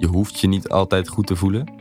[0.00, 1.72] je hoeft je niet altijd goed te voelen.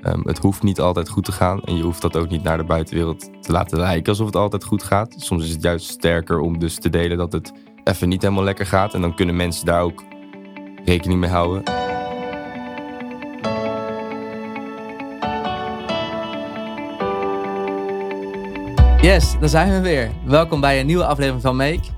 [0.00, 1.62] Ehm, het hoeft niet altijd goed te gaan.
[1.62, 4.64] En je hoeft dat ook niet naar de buitenwereld te laten lijken alsof het altijd
[4.64, 5.14] goed gaat.
[5.16, 7.52] Soms is het juist sterker om dus te delen dat het
[7.84, 8.94] even niet helemaal lekker gaat.
[8.94, 10.04] En dan kunnen mensen daar ook
[10.84, 11.62] rekening mee houden.
[19.00, 20.10] Yes, daar zijn we weer.
[20.24, 21.95] Welkom bij een nieuwe aflevering van Make.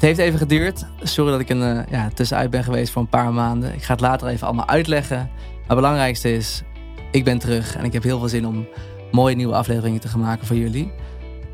[0.00, 0.86] Het heeft even geduurd.
[1.02, 3.74] Sorry dat ik een uh, ja, tussenuit ben geweest voor een paar maanden.
[3.74, 5.16] Ik ga het later even allemaal uitleggen.
[5.16, 6.62] Maar het belangrijkste is,
[7.10, 8.66] ik ben terug en ik heb heel veel zin om
[9.10, 10.92] mooie nieuwe afleveringen te gaan maken voor jullie.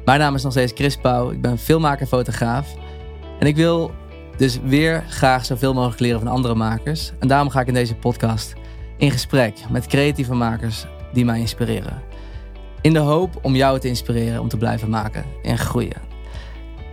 [0.05, 1.31] Mijn naam is nog steeds Chris Pauw.
[1.31, 2.75] Ik ben filmmaker fotograaf.
[3.39, 3.91] En ik wil
[4.37, 7.13] dus weer graag zoveel mogelijk leren van andere makers.
[7.19, 8.55] En daarom ga ik in deze podcast
[8.97, 12.03] in gesprek met creatieve makers die mij inspireren.
[12.81, 16.15] In de hoop om jou te inspireren om te blijven maken en groeien.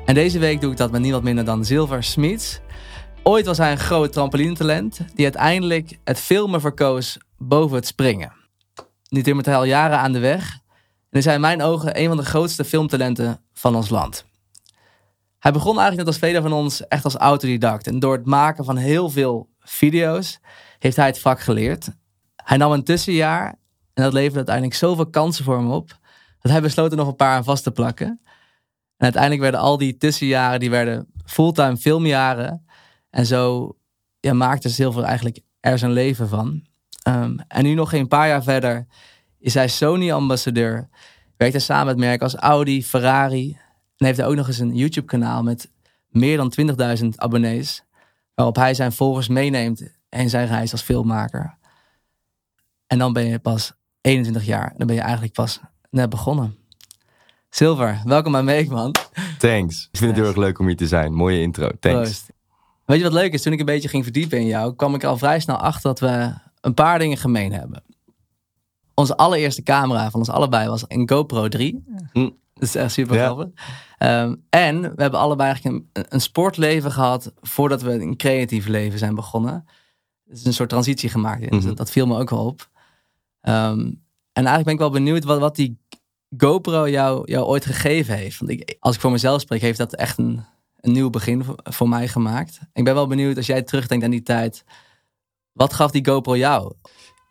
[0.06, 2.60] En deze week doe ik dat met niemand minder dan Silver Smits.
[3.24, 8.34] Ooit was hij een groot trampolinetalent die uiteindelijk het filmen verkoos boven het springen.
[9.10, 10.60] Nu timmert al jaren aan de weg
[11.10, 14.26] en is hij in mijn ogen een van de grootste filmtalenten van ons land.
[15.40, 17.88] Hij begon eigenlijk net als velen van ons echt als autodidact.
[17.88, 20.40] En door het maken van heel veel video's
[20.80, 21.90] heeft hij het vak geleerd.
[22.36, 23.48] Hij nam een tussenjaar
[23.94, 25.98] en dat leverde uiteindelijk zoveel kansen voor hem op.
[26.42, 28.22] Dat hij besloot er nog een paar aan vast te plakken.
[29.04, 32.66] En uiteindelijk werden al die tussenjaren, die werden fulltime filmjaren.
[33.10, 33.76] En zo
[34.20, 36.66] ja, maakte Silver eigenlijk er zijn leven van.
[37.08, 38.88] Um, en nu nog geen paar jaar verder
[39.40, 40.90] is hij Sony-ambassadeur.
[41.38, 43.58] Werkt hij samen met merken als Audi, Ferrari.
[43.98, 45.72] En heeft hij ook nog eens een YouTube-kanaal met
[46.08, 46.54] meer dan
[47.02, 47.84] 20.000 abonnees.
[48.34, 51.58] Waarop hij zijn volgers meeneemt in zijn reis als filmmaker.
[52.88, 54.74] En dan ben je pas 21 jaar.
[54.78, 56.63] Dan ben je eigenlijk pas net begonnen.
[57.56, 58.96] Silver, welkom bij Meek, man.
[59.38, 59.88] Thanks.
[59.92, 61.14] Ik vind het heel erg leuk om hier te zijn.
[61.14, 61.70] Mooie intro.
[61.80, 62.00] Thanks.
[62.00, 62.32] Proost.
[62.86, 63.42] Weet je wat leuk is?
[63.42, 66.00] Toen ik een beetje ging verdiepen in jou, kwam ik al vrij snel achter dat
[66.00, 67.84] we een paar dingen gemeen hebben.
[68.94, 71.84] Onze allereerste camera van ons allebei was een GoPro 3.
[72.14, 72.30] Hm.
[72.54, 73.48] Dat is echt super grappig.
[73.98, 79.00] Ehm, en we hebben allebei eigenlijk een, een, sportleven gehad voordat we een creatief leven
[79.00, 79.66] zijn begonnen.
[80.28, 81.42] Het is een soort transitie gemaakt.
[81.42, 81.68] Dus Mhm.
[81.68, 82.70] dat, dat viel me ook wel op.
[83.42, 83.80] Ehm,
[84.34, 85.82] en eigenlijk ben ik wel benieuwd wat, wat die
[86.38, 88.40] GoPro jou, jou ooit gegeven heeft.
[88.40, 90.44] Want ik, als ik voor mezelf spreek, heeft dat echt een,
[90.80, 92.60] een nieuw begin voor, mij gemaakt.
[92.74, 94.64] Ik ben wel benieuwd als jij terugdenkt aan die tijd.
[95.52, 96.74] Wat gaf die GoPro jou?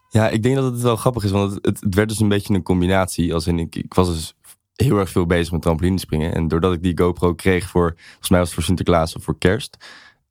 [0.09, 2.55] Ja, ik denk dat het wel grappig is, want het, het, werd dus een beetje
[2.55, 3.35] een combinatie.
[3.35, 4.35] Als ik, ik was dus
[4.75, 6.35] heel erg veel bezig met trampolinespringen.
[6.35, 9.39] En doordat ik die GoPro kreeg voor, volgens mij was het voor Sinterklaas of voor
[9.39, 9.77] kerst,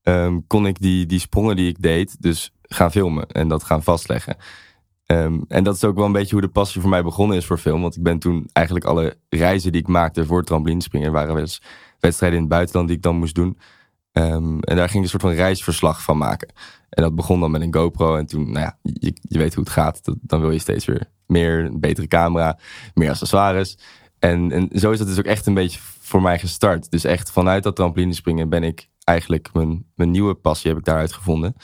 [0.02, 3.84] ehm, kon ik die, die sprongen die ik deed dus gaan filmen en dat gaan
[3.84, 4.38] vastleggen.
[5.12, 7.46] Ehm, en dat is ook wel een beetje hoe de passie voor mij begonnen is
[7.46, 7.82] voor film.
[7.82, 11.62] Want ik ben toen eigenlijk alle reizen die ik maakte voor trampolinespringen, waren wel eens
[12.00, 13.58] wedstrijden in het buitenland die ik dan moest doen.
[14.12, 16.48] Ehm, en daar ging ik een soort van reisverslag van maken.
[16.90, 18.16] En dat begon dan met een GoPro.
[18.16, 20.02] En toen, nou ja, je, weet hoe het gaat.
[20.22, 22.60] Dan wil je steeds weer meer, een betere camera,
[22.94, 23.78] meer accessoires.
[24.20, 26.92] En, en zo is dat dus ook echt een beetje voor mij gestart.
[26.92, 31.14] Dus echt vanuit dat trampolinespringen ben ik eigenlijk mijn, mijn nieuwe passie heb ik daaruit
[31.14, 31.56] gevonden.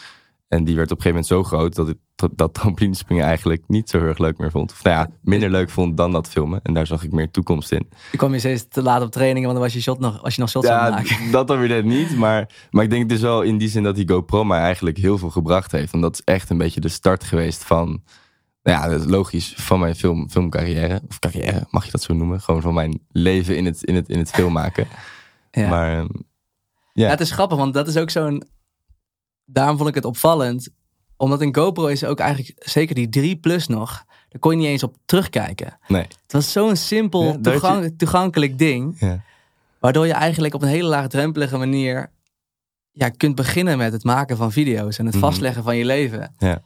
[0.47, 1.97] En die werd op een gegeven moment zo groot dat ik
[2.35, 4.71] dat- trampolinespringen eigenlijk niet zo heel erg leuk meer vond.
[4.71, 6.59] Of nou ja, minder leuk vond dan dat filmen.
[6.63, 7.89] En daar zag ik meer toekomst in.
[8.11, 10.35] Ik kwam je steeds te laat op trainingen, want dan was je, shot nog, was
[10.35, 11.25] je nog shots het maken.
[11.25, 12.17] Ja, dat dan weer net niet.
[12.17, 15.17] Maar, maar ik denk dus wel in die zin dat die GoPro mij eigenlijk heel
[15.17, 15.93] veel gebracht heeft.
[15.93, 17.87] En dat is echt een beetje de start geweest van,
[18.63, 21.01] nou ja, dat is logisch, van mijn film, filmcarrière.
[21.09, 22.41] Of carrière, mag je dat zo noemen?
[22.41, 24.87] Gewoon van mijn leven in het, in het, in het film maken.
[25.51, 25.69] Ja.
[25.69, 26.07] Maar ehm,
[26.93, 28.43] Ja, ja, het is grappig, want dat is ook zo'n.
[29.45, 30.69] Daarom vond ik het opvallend.
[31.17, 34.67] Omdat een GoPro is ook eigenlijk, zeker die 3 plus nog, daar kon je niet
[34.67, 35.77] eens op terugkijken.
[35.87, 36.01] nee.
[36.01, 37.51] Het was zo'n simpel, Ja,
[37.81, 39.21] je- toegankelijk ding, Ja.
[39.79, 42.09] waardoor je eigenlijk op een hele laagdrempelige manier
[42.91, 45.23] ja, kunt beginnen met het maken van video's en het Mhm.
[45.23, 46.33] vastleggen van je leven.
[46.37, 46.61] Ja.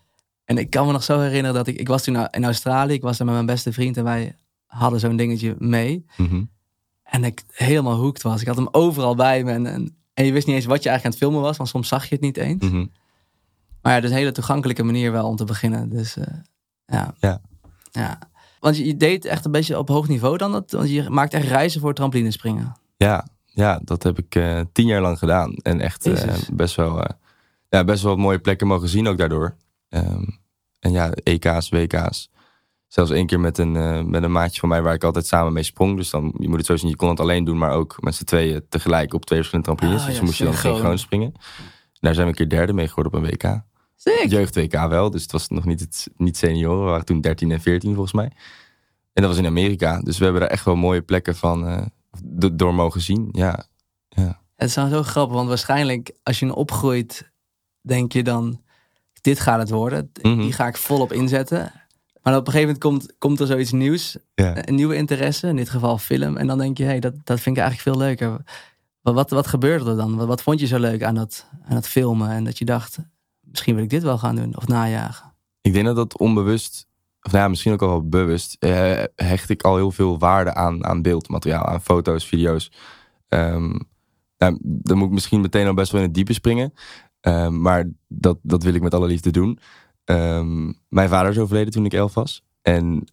[0.45, 3.01] En ik kan me nog zo herinneren dat ik, ik was toen in Australië, ik
[3.01, 4.35] was daar met mijn beste vriend en wij
[4.65, 6.05] hadden zo'n dingetje mee.
[6.17, 6.43] Mhm.
[7.03, 8.41] En ik helemaal hooked was.
[8.41, 9.51] Ik had hem overal bij me.
[9.51, 11.69] En, en, en je wist niet eens wat je eigenlijk aan het filmen was, want
[11.69, 12.63] soms zag je het niet eens.
[12.63, 12.85] Mhm.
[13.81, 15.89] Maar ja, dus een hele toegankelijke manier wel om te beginnen.
[15.89, 16.25] Dus eh,
[16.85, 17.13] ja.
[17.19, 17.41] Ja.
[17.91, 18.19] ja.
[18.59, 20.71] Want je, je deed echt een beetje op hoog niveau dan dat?
[20.71, 22.75] Want je maakt echt reizen voor trampolinespringen.
[22.97, 25.53] Ja, ja, dat heb ik eh, tien jaar lang gedaan.
[25.53, 27.03] En echt eh, best, wel,
[27.69, 29.55] ja, best wel mooie plekken mogen zien ook daardoor.
[29.89, 30.23] Ehm,
[30.79, 32.29] en ja, EK's, WK's.
[32.87, 35.63] Zelfs één keer met een, met een maatje van mij waar ik altijd samen mee
[35.63, 35.97] sprong.
[35.97, 38.15] Dus dan, je moet het zo zien, je kon het alleen doen, maar ook met
[38.15, 40.01] z'n tweeën tegelijk op twee verschillende trampolines.
[40.01, 41.33] Ah, dus ja, moest je dan synchroon springen.
[41.99, 43.61] Daar zijn we een keer derde mee geworden op een WK.
[44.03, 44.31] Sick!
[44.31, 46.83] Jeugd WK wel, dus het was nog niet, het, niet senioren.
[46.83, 48.31] We waren toen 13 en 14 volgens mij.
[49.13, 50.01] En dat was in Amerika.
[50.01, 51.85] Dus we hebben daar echt wel mooie plekken van eh,
[52.23, 53.29] do- door mogen zien.
[53.31, 53.65] Ja,
[54.09, 54.41] ja.
[54.55, 57.31] Het is dan zo grappig, want waarschijnlijk als je opgroeit,
[57.81, 58.61] denk je dan...
[59.21, 60.11] dit gaat het worden.
[60.21, 60.39] Mhm.
[60.39, 61.71] Die ga ik volop inzetten.
[62.21, 64.17] Maar op een gegeven moment komt, komt er zoiets nieuws.
[64.35, 64.67] Ja.
[64.67, 66.37] Een nieuwe interesse, in dit geval film.
[66.37, 68.43] En dan denk je, hé, hey, dat, dat vind ik eigenlijk veel leuker.
[69.01, 70.15] Wat, wat, wat gebeurde er dan?
[70.15, 72.29] Wat, wat vond je zo leuk aan dat, aan dat filmen?
[72.29, 72.97] En dat je dacht,
[73.51, 75.33] misschien wil ik dit wel gaan doen of najagen.
[75.61, 76.87] Ik denk dat dat onbewust,
[77.21, 80.53] of nou ja, misschien ook al wel bewust, eh, hecht ik al heel veel waarde
[80.53, 82.71] aan, aan beeldmateriaal, aan foto's, video's.
[83.27, 83.79] Ehm,
[84.37, 86.73] nou, dan moet ik misschien meteen al best wel in het diepe springen.
[87.19, 89.59] Ehm, maar dat, dat wil ik met alle liefde doen.
[90.03, 92.43] Ehm, mijn vader is overleden toen ik elf was.
[92.61, 93.03] En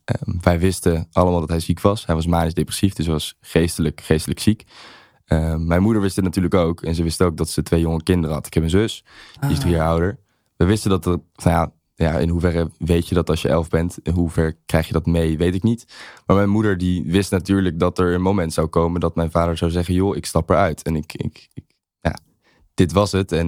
[0.41, 2.07] wij wisten allemaal dat hij ziek was.
[2.07, 4.65] Hij was manisch depressief, dus was geestelijk, geestelijk ziek.
[5.57, 6.83] Mijn moeder wist het natuurlijk ook.
[6.83, 8.47] En ze wist ook dat ze twee jonge kinderen had.
[8.47, 9.05] Ik heb een zus,
[9.41, 10.19] die is drie jaar ouder.
[10.59, 13.69] We wisten dat er, nou ja, ja, in hoeverre weet je dat als je elf
[13.69, 13.99] bent?
[14.03, 15.39] In hoeverre krijg je dat mee?
[15.39, 15.85] Weet ik niet.
[16.27, 19.57] Maar mijn moeder die wist natuurlijk dat er een moment zou komen dat mijn vader
[19.57, 20.83] zou zeggen: joh, ik stap eruit.
[20.83, 21.65] En ik, ik, ik
[22.01, 22.19] ja,
[22.75, 23.33] dit was het.
[23.33, 23.47] En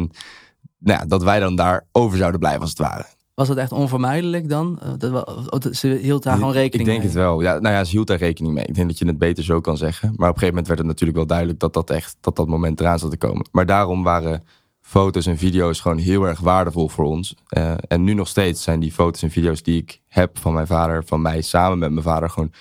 [0.79, 3.05] nou ja, dat wij dan daar over zouden blijven als het ware.
[3.35, 4.81] Was dat echt onvermijdelijk dan?
[4.83, 7.06] Uh, dat, wel- ze hield daar gewoon rekening Ik denk mee.
[7.09, 7.41] het wel.
[7.41, 8.65] Ja, nou ja, ze hield daar rekening mee.
[8.65, 10.09] Ik denk dat je het beter zo kan zeggen.
[10.09, 12.47] Maar op een gegeven moment werd het natuurlijk wel duidelijk dat dat echt dat dat
[12.49, 13.47] moment eraan zat te komen.
[13.53, 14.43] Maar daarom waren
[14.91, 17.35] foto's en video's gewoon heel erg waardevol voor ons.
[17.49, 20.67] Eh, en nu nog steeds zijn die foto's en video's die ik heb van mijn
[20.67, 22.53] vader, van mij samen met mijn vader, gewoon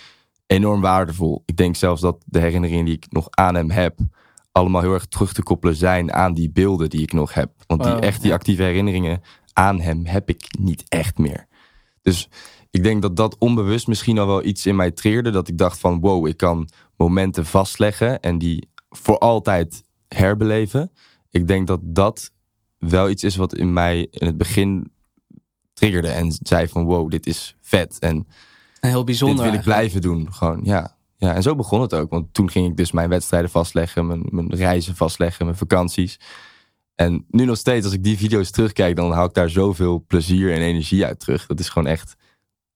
[0.47, 1.43] enorm waardevol.
[1.45, 3.99] Ik denk zelfs dat de herinneringen die ik nog aan hem heb,
[4.51, 7.51] allemaal heel erg terug te koppelen zijn aan die beelden die ik nog heb.
[7.67, 9.21] Want die Wow, echt die actieve herinneringen
[9.53, 11.47] aan hem heb ik niet echt meer.
[12.01, 12.29] Dus
[12.71, 15.29] ik denk dat dat onbewust misschien al wel iets in mij triggerde.
[15.29, 20.91] Dat ik dacht van wow, ik kan momenten vastleggen en die voor altijd herbeleven.
[21.29, 22.31] Ik denk dat dat
[22.77, 24.91] wel iets is wat in mij in het begin
[25.73, 26.07] triggerde.
[26.07, 27.99] En zei van wow, dit is vet.
[27.99, 28.27] En
[28.79, 29.43] heel bijzonder.
[29.43, 30.01] dit wil ik eigenlijk.
[30.01, 30.33] blijven doen.
[30.33, 30.97] Gewoon, ja.
[31.17, 31.35] ja.
[31.35, 32.09] En zo begon het ook.
[32.09, 34.07] Want toen ging ik dus mijn wedstrijden vastleggen.
[34.07, 35.45] Mijn, mijn reizen vastleggen.
[35.45, 36.19] Mijn vakanties.
[36.95, 40.53] En nu nog steeds, als ik die video's terugkijk, dan haal ik daar zoveel plezier
[40.53, 41.45] en energie uit terug.
[41.45, 42.15] Dat is gewoon echt.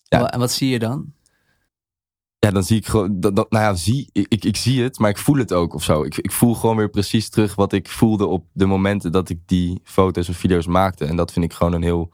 [0.04, 0.32] ja.
[0.32, 1.14] En wat zie je dan?
[2.44, 3.20] Ja, dan zie ik gewoon.
[3.20, 5.74] Dat, dat, nou ja, zie, ik, ik, ik zie het, maar ik voel het ook
[5.74, 6.04] of zo.
[6.04, 9.40] Ik, ik voel gewoon weer precies terug wat ik voelde op de momenten dat ik
[9.46, 11.06] die foto's of video's maakte.
[11.06, 12.10] En dat vind ik gewoon een heel.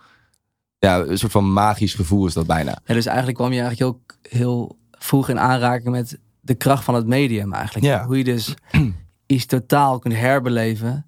[0.80, 2.80] Ja, een soort van magisch gevoel is dat bijna.
[2.86, 6.96] Ja, dus eigenlijk kwam je eigenlijk heel, heel vroeg in aanraking met de kracht van
[6.96, 7.86] het medium eigenlijk.
[7.86, 8.06] Ja.
[8.06, 8.54] Hoe je dus
[9.26, 11.06] iets totaal kunt herbeleven.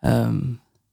[0.00, 0.40] ehm,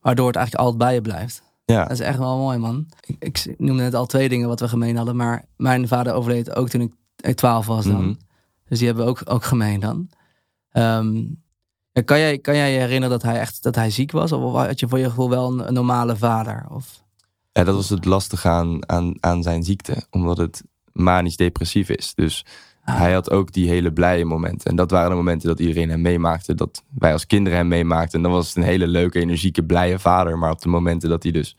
[0.01, 1.43] waardoor het eigenlijk altijd bij je blijft.
[1.65, 1.81] Ja.
[1.81, 2.85] Dat is echt wel mooi, man.
[3.05, 5.15] Ik, ik noemde net al twee dingen wat we gemeen hadden.
[5.15, 6.91] Maar mijn vader overleed ook toen ik
[7.33, 8.01] 12 was dan.
[8.01, 8.13] Mhm.
[8.67, 10.09] Dus die hebben we ook, ook gemeen dan.
[11.91, 14.31] Ja, kan, jij, kan jij je herinneren dat hij echt dat hij ziek was?
[14.31, 16.65] Of had je voor je gevoel wel een, een normale vader?
[16.69, 17.03] Of...
[17.51, 20.05] Ja, dat was het lastige aan, aan, aan zijn ziekte.
[20.09, 22.13] Omdat het manisch depressief is.
[22.15, 22.45] Dus
[22.85, 22.97] Ah.
[22.97, 24.69] hij had ook die hele blije momenten.
[24.69, 26.55] En dat waren de momenten dat iedereen hem meemaakte.
[26.55, 28.17] Dat wij als kinderen hem meemaakten.
[28.17, 30.37] En dan was het een hele leuke, energieke, blije vader.
[30.37, 31.57] Maar op de momenten dat hij dus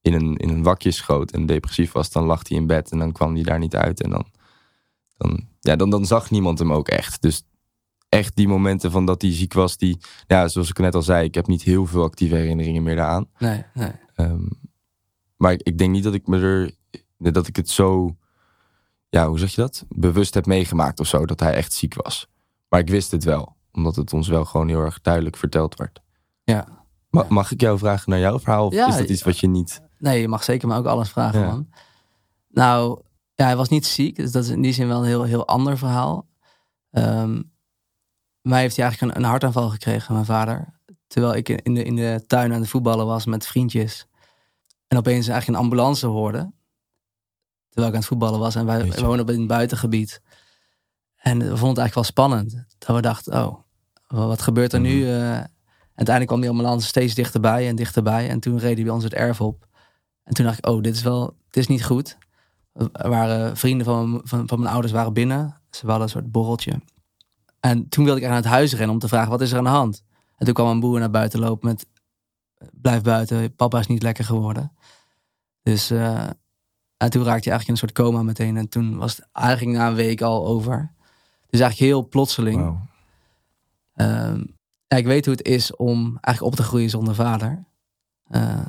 [0.00, 2.98] in een, in een wakje schoot en depressief was, dan lag hij in bed en
[2.98, 4.02] dan kwam hij daar niet uit.
[4.02, 4.24] En dan,
[5.16, 7.22] dan, ja, dan, dan zag niemand hem ook echt.
[7.22, 7.42] Dus
[8.08, 11.24] echt die momenten van dat hij ziek was, die, ja, zoals ik net al zei,
[11.24, 13.26] ik heb niet heel veel actieve herinneringen meer daaraan.
[13.38, 13.90] Nee, nee.
[14.14, 14.46] Ehm,
[15.36, 16.74] maar ik, ik denk niet dat ik me er.
[17.32, 18.16] dat ik het zo.
[19.08, 19.84] Ja, hoe zeg je dat?
[19.88, 21.26] Bewust heb meegemaakt of zo.
[21.26, 22.28] Dat hij echt ziek was.
[22.68, 23.56] Maar ik wist het wel.
[23.72, 26.00] Omdat het ons wel gewoon heel erg duidelijk verteld werd.
[26.44, 26.84] Ja.
[27.10, 28.66] Ma- mag ik jou vragen naar jouw verhaal?
[28.66, 29.82] Of Ja, is dat iets wat je niet.
[29.98, 31.46] Nee, je mag zeker maar ook alles vragen, Ja.
[31.46, 31.68] man.
[32.48, 33.00] Nou,
[33.34, 34.16] ja, hij was niet ziek.
[34.16, 36.26] Dus dat is in die zin wel een heel, heel ander verhaal.
[36.90, 37.40] Ehm
[38.42, 40.80] mij heeft hij eigenlijk een, een hartaanval gekregen, mijn vader.
[41.06, 44.06] Terwijl ik in de, in de tuin aan het voetballen was met vriendjes.
[44.88, 46.52] En opeens eigenlijk een ambulance hoorde.
[47.68, 48.54] Terwijl ik aan het voetballen was.
[48.54, 50.22] En wij, woonden op een buitengebied.
[51.16, 52.64] En we vonden het eigenlijk wel spannend.
[52.78, 53.58] Dat we dachten, oh,
[54.06, 55.08] wat gebeurt er nu?
[55.08, 55.14] Eh,
[55.94, 58.28] uiteindelijk kwam die ambulance steeds dichterbij en dichterbij.
[58.28, 59.68] En toen hij bij ons het erf op.
[60.24, 62.18] En toen dacht ik, oh, dit is wel, dit is niet goed.
[62.92, 65.60] Er waren vrienden van, mijn- van, van mijn ouders waren binnen.
[65.70, 66.80] Ze hadden een soort borreltje.
[67.60, 69.64] En toen wilde ik naar het huis rennen om te vragen, wat is er aan
[69.64, 70.04] de hand?
[70.36, 71.86] En toen kwam een boer naar buiten lopen met,
[72.72, 74.72] blijf buiten, papa is niet lekker geworden.
[75.62, 76.26] Dus, eh,
[76.96, 78.56] en toen raakte hij eigenlijk in een soort coma meteen.
[78.56, 80.92] En toen was het eigenlijk na een week al over.
[81.50, 82.60] Dus eigenlijk heel plotseling.
[83.94, 84.44] Ehm,
[84.86, 87.64] ja, ik weet hoe het is om eigenlijk op te groeien zonder vader.
[88.28, 88.66] Eh,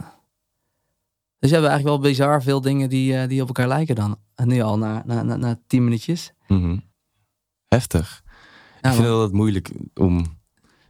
[1.43, 4.17] dus we hebben eigenlijk wel bizar veel dingen die, eh, die op elkaar lijken dan.
[4.35, 6.33] En nu al na, na, na, na tien minuutjes.
[6.47, 6.77] Mhm.
[7.67, 8.23] Heftig.
[8.81, 10.41] Ja, ik vind het moeilijk om.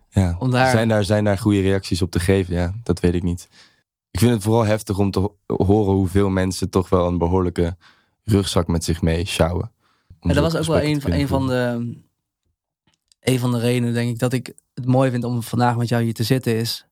[0.09, 2.53] Ja, Om daar- zijn, daar, zijn daar goede reacties op te geven?
[2.55, 3.47] Ja, dat weet ik niet.
[4.11, 7.77] Ik vind het vooral heftig om te ho- horen hoeveel mensen toch wel een behoorlijke
[8.23, 9.71] rugzak met zich mee sjouwen.
[10.19, 11.93] En dat was ook wel een, van- een, van de,
[13.19, 16.03] een van de redenen, denk ik, dat ik het mooi vind om vandaag met jou
[16.03, 16.85] hier te zitten is.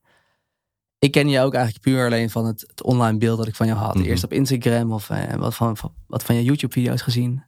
[1.02, 3.68] Ik ken je ook eigenlijk puur alleen van het, het online beeld dat ik van
[3.68, 3.96] jou had.
[3.96, 4.04] Mhm.
[4.04, 7.44] Eerst op Instagram of eh, wat, van, van- wat van je YouTube-video's gezien.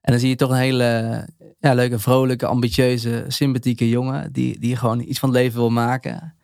[0.00, 1.28] En dan zie je toch een hele
[1.58, 4.32] ja, leuke, vrolijke, ambitieuze, sympathieke jongen.
[4.32, 6.34] Die, die gewoon iets van het leven wil maken.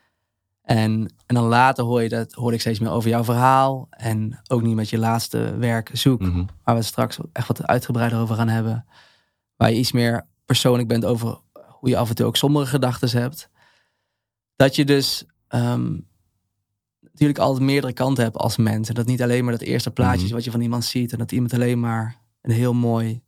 [0.62, 3.86] En, en dan later hoor je dat, hoorde ik steeds meer over jouw verhaal.
[3.90, 6.20] En ook niet met je laatste werk zoek.
[6.20, 6.44] Mhm.
[6.64, 8.86] Waar we straks echt wat uitgebreider over gaan hebben.
[9.56, 13.20] Waar je iets meer persoonlijk bent over hoe je af en toe ook sombere gedachten
[13.20, 13.50] hebt.
[14.56, 15.96] Dat je dus ehm,
[17.10, 18.88] natuurlijk altijd meerdere kanten hebt als mens.
[18.88, 20.34] En dat niet alleen maar dat eerste plaatje is Mhm.
[20.34, 21.12] wat je van iemand ziet.
[21.12, 23.22] En dat iemand alleen maar een heel mooi,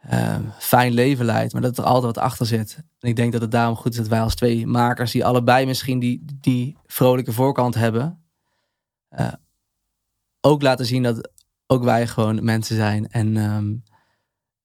[0.00, 1.52] ehm, fijn leven leidt.
[1.52, 2.76] Maar dat er altijd wat achter zit.
[2.98, 5.66] En ik denk dat het daarom goed is dat wij als twee makers, die allebei
[5.66, 8.24] misschien die, die vrolijke voorkant hebben,
[9.08, 9.32] eh,
[10.40, 11.30] ook laten zien dat
[11.66, 13.08] ook wij gewoon mensen zijn.
[13.10, 13.74] En, ehm,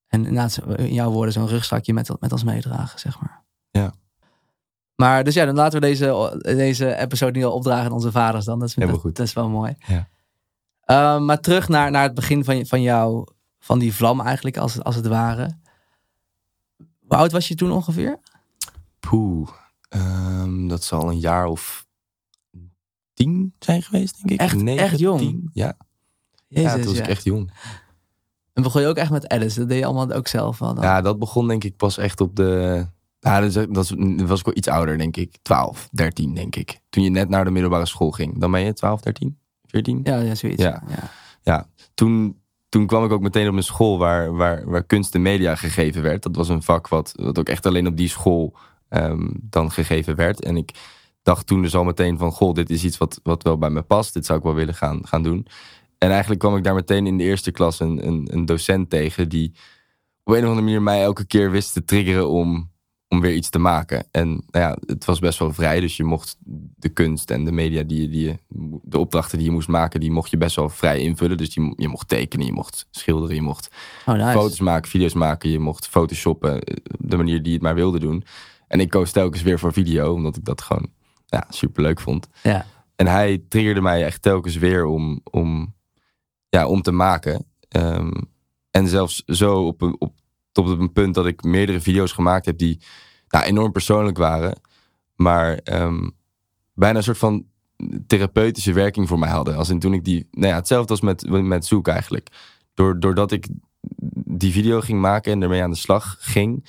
[0.07, 3.43] en inderdaad, in jouw woorden, zo'n rugzakje met, met ons meedragen, zeg maar.
[3.71, 3.93] Ja.
[5.00, 8.46] Maar dus ja, dan laten we deze, deze episode niet al opdragen aan onze vaders
[8.46, 8.60] dan.
[8.60, 9.15] Dat is, dat, goed.
[9.15, 9.75] dat is wel mooi.
[9.88, 10.08] Ja.
[10.84, 13.27] Ehm, maar terug naar, naar het begin van, van jou,
[13.60, 15.58] van die vlam eigenlijk, als, het- als het ware.
[17.00, 18.20] Hoe oud was je toen ongeveer?
[19.00, 19.50] Poeh,
[19.89, 21.88] ehm, dat zal een jaar of
[23.13, 24.39] tien zijn geweest, denk ik.
[24.39, 25.50] Echt- echt jong?
[25.53, 25.77] Ja,
[26.48, 27.03] Jezus, ja, toen was ja.
[27.03, 27.51] ik echt jong.
[28.53, 29.60] En begon je ook echt met Alice?
[29.60, 30.84] Dat deed je allemaal ook zelf wel dan?
[30.84, 32.88] Ja, dat begon denk ik pas echt op de...
[33.19, 35.38] Ja, dat, was, ik wel iets ouder, denk ik.
[35.41, 36.79] 12, 13, denk ik.
[36.89, 38.39] Toen je net naar de middelbare school ging.
[38.39, 39.99] Dan ben je 12, 13, 14?
[40.03, 40.63] ja, ja, zoiets.
[40.63, 40.83] Ja.
[41.41, 41.67] ja.
[41.93, 45.55] Toen, toen kwam ik ook meteen op een school waar, waar, waar kunst en media
[45.55, 46.23] gegeven werd.
[46.23, 48.55] Dat was een vak wat, wat ook echt alleen op die school
[48.89, 50.43] ehm, dan gegeven werd.
[50.43, 50.71] En ik
[51.21, 52.31] dacht toen dus al meteen van...
[52.31, 54.13] Goh, dit is iets wat, wat wel bij me past.
[54.13, 55.47] Dit zou ik wel willen gaan, gaan doen.
[55.97, 59.29] En eigenlijk kwam ik daar meteen in de eerste klas een, een, een docent tegen...
[59.29, 59.53] die
[60.23, 62.71] op een of andere manier mij elke keer wist te triggeren om,
[63.09, 64.07] om weer iets te maken.
[64.11, 65.79] En nou ja, het was best wel vrij.
[65.79, 66.37] Dus je mocht
[66.75, 68.37] de kunst en de media, die, je- die, je-
[68.83, 69.99] de opdrachten die je moest maken...
[69.99, 71.37] die mocht je best wel vrij invullen.
[71.37, 73.69] Dus die, je mocht tekenen, je mocht schilderen, je mocht
[74.05, 74.31] Oh, nice.
[74.31, 75.49] foto's maken, video's maken.
[75.49, 78.23] Je mocht photoshoppen, eh, de manier die je het maar wilde doen.
[78.67, 80.87] En ik koos telkens weer voor video, omdat ik dat gewoon
[81.25, 82.27] ja, super leuk vond.
[82.43, 82.65] Ja.
[82.95, 85.75] En hij triggerde mij echt telkens weer om, om,
[86.49, 87.45] ja, om te maken.
[87.69, 88.11] Ehm,
[88.71, 90.13] en zelfs zo op een, op,
[90.65, 92.79] tot op een punt dat ik meerdere video's gemaakt heb die
[93.27, 94.61] nou, enorm persoonlijk waren.
[95.15, 96.09] Maar ehm,
[96.73, 97.45] bijna een soort van
[98.07, 99.55] therapeutische werking voor mij hadden.
[99.55, 102.29] Als in toen ik die, nou ja, hetzelfde als met, met zoek eigenlijk.
[102.73, 103.47] Door, doordat ik
[104.25, 106.65] die video ging maken en ermee aan de slag ging.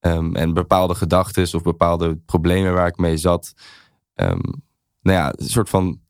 [0.00, 3.54] ehm, en bepaalde gedachten of bepaalde problemen waar ik mee zat.
[4.14, 4.40] ehm,
[5.00, 6.00] nou ja, een soort van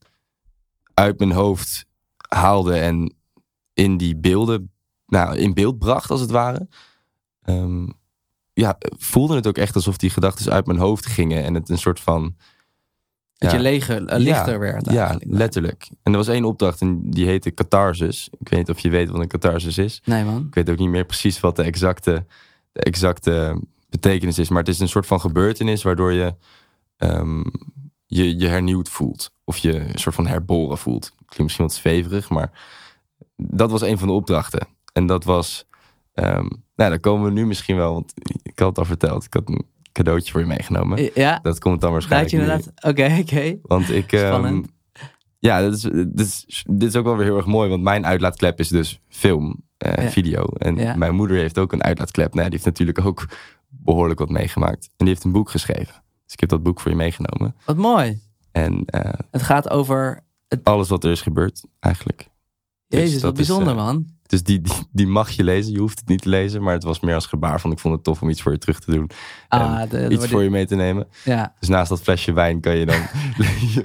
[0.93, 1.85] uit mijn hoofd
[2.29, 3.15] haalde en
[3.73, 4.71] in die beelden,
[5.05, 6.67] nou, in beeld bracht als het ware.
[7.45, 7.87] Ehm,
[8.53, 11.77] ja, voelde het ook echt alsof die gedachten uit mijn hoofd gingen en het een
[11.77, 12.35] soort van
[13.37, 13.57] Dat Ja.
[13.57, 15.89] je leger, eh, lichter werd ja, letterlijk.
[16.03, 18.29] En er was één opdracht en die heette catharsis.
[18.39, 20.01] Ik weet niet of je weet wat een catharsis is.
[20.05, 20.45] Nee man.
[20.47, 22.25] Ik weet ook niet meer precies wat de exacte,
[22.71, 24.49] de exacte betekenis is.
[24.49, 26.35] Maar het is een soort van gebeurtenis waardoor je
[26.97, 27.43] ehm,
[28.05, 29.31] je, je hernieuwd voelt.
[29.43, 31.09] Of je een soort van herboren voelt.
[31.15, 32.51] Klinkt misschien wat zweverig, maar
[33.35, 34.67] dat was een van de opdrachten.
[34.93, 35.65] En dat was,
[36.15, 39.23] ehm, nou dan komen we nu misschien wel, want ik had het al verteld.
[39.23, 41.09] Ik had een cadeautje voor je meegenomen.
[41.13, 42.43] Ja, Dat komt dan waarschijnlijk je nu.
[42.43, 42.71] inderdaad.
[42.89, 43.57] Oké, oké.
[43.61, 44.11] Want ik.
[44.11, 44.61] ehm,
[45.39, 47.69] ja, dit is, dit, is, dit is ook wel weer heel erg mooi.
[47.69, 50.09] Want mijn uitlaatklep is dus film, eh, Ja.
[50.09, 50.43] video.
[50.43, 50.95] En Ja.
[50.95, 52.33] mijn moeder heeft ook een uitlaatklep.
[52.33, 53.27] Nou, die heeft natuurlijk ook
[53.67, 54.83] behoorlijk wat meegemaakt.
[54.85, 56.03] En die heeft een boek geschreven.
[56.23, 57.55] Dus ik heb dat boek voor je meegenomen.
[57.65, 58.19] Wat mooi.
[58.51, 60.23] En eh, Het gaat over.
[60.63, 62.27] alles wat er is gebeurd, eigenlijk.
[62.87, 64.05] Dus Jezus, wat dat is, bijzonder eh, man.
[64.27, 65.73] Dus die, die, die mag je lezen.
[65.73, 66.63] Je hoeft het niet te lezen.
[66.63, 68.57] Maar het was meer als gebaar van ik vond het tof om iets voor je
[68.57, 69.09] terug te doen.
[69.47, 71.07] Ah, en de, de- iets voor je mee te nemen.
[71.23, 72.95] Ja, Dus naast dat flesje wijn kan je dan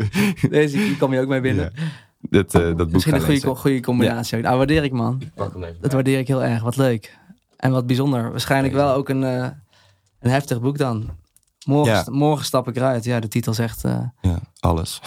[0.50, 1.72] deze kom je ook mee binnen.
[1.74, 1.82] Ja,
[2.30, 4.36] dat, eh, dat boek Misschien een goede, goede combinatie.
[4.38, 4.42] ook.
[4.44, 5.22] Nou, waardeer ik man.
[5.34, 6.62] Pak hem even Dat waardeer ik heel erg.
[6.62, 7.18] Wat leuk.
[7.56, 8.30] En wat bijzonder.
[8.30, 9.48] Waarschijnlijk wel ook een, eh,
[10.20, 11.10] een heftig boek dan.
[11.66, 12.04] Morgen, Ja.
[12.10, 13.04] morgen stap ik eruit.
[13.04, 15.00] Ja, de titel zegt, eh, Ja, alles.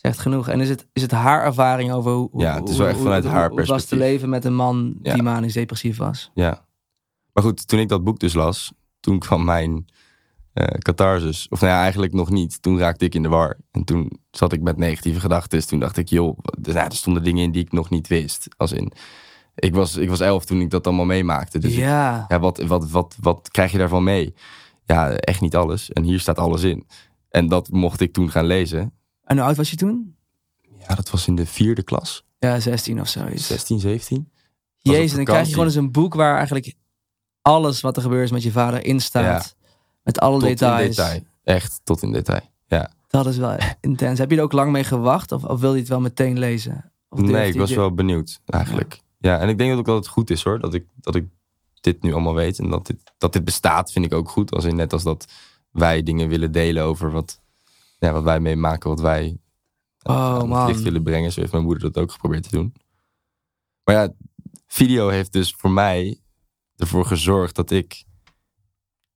[0.00, 0.48] Zegt genoeg.
[0.48, 3.02] En is het, is het haar ervaring over hoe, Ja, het is wel hoe- echt
[3.04, 5.14] vanuit hoe- haar hoe was te leven met een man Ja.
[5.14, 6.30] die manisch depressief was?
[6.34, 6.64] Ja.
[7.32, 9.86] Maar goed, toen ik dat boek dus las, toen kwam mijn
[10.52, 11.46] eh catharsis.
[11.48, 12.62] Of nou ja, eigenlijk nog niet.
[12.62, 13.56] Toen raakte ik in de war.
[13.70, 15.58] En toen zat ik met negatieve gedachten.
[15.58, 18.08] Dus toen dacht ik, joh, wat- nou, er stonden dingen in die ik nog niet
[18.08, 18.48] wist.
[18.56, 18.92] Als in,
[19.54, 21.58] ik was, ik was elf toen ik dat allemaal meemaakte.
[21.58, 22.24] Dus ik- ja.
[22.28, 24.34] ja, wat, wat, wat, wat krijg je daarvan mee?
[24.84, 25.90] Ja, echt niet alles.
[25.90, 26.86] En hier staat alles in.
[27.28, 28.92] En dat mocht ik toen gaan lezen.
[29.30, 30.16] En hoe oud was je toen?
[30.88, 32.24] Ja, dat was in de vierde klas.
[32.38, 33.46] Ja, 16 of zoiets.
[33.46, 34.28] 16, 17.
[34.82, 36.74] was Jezus, dan krijg je gewoon eens een boek waar eigenlijk
[37.42, 39.56] alles wat er gebeurt met je vader in staat.
[40.02, 40.82] Met alle Tot details.
[40.82, 41.20] in detail.
[41.42, 42.40] Echt tot in detail.
[42.66, 42.90] Ja.
[43.08, 44.18] Dat is wel intens.
[44.18, 45.32] Heb je er ook lang mee gewacht?
[45.32, 46.92] Of, of wil je het wel meteen lezen?
[47.08, 49.00] Of Nee, ik was dit- wel benieuwd eigenlijk.
[49.18, 49.38] Ja.
[49.38, 50.60] en ik denk dat ook dat het goed is hoor.
[50.60, 51.26] Dat ik, dat ik
[51.80, 52.58] dit nu allemaal weet.
[52.58, 54.50] En dat dit, dat dit bestaat vind ik ook goed.
[54.52, 55.24] Als in net als dat
[55.70, 57.40] wij dingen willen delen over wat,
[58.00, 58.90] ja, wat wij meemaken.
[58.90, 59.38] Wat wij
[60.02, 61.32] Oh, aan het licht willen brengen.
[61.32, 62.74] Zo heeft mijn moeder dat ook geprobeerd te doen.
[63.84, 64.12] Maar ja,
[64.66, 66.20] video heeft dus voor mij
[66.76, 68.04] ervoor gezorgd dat ik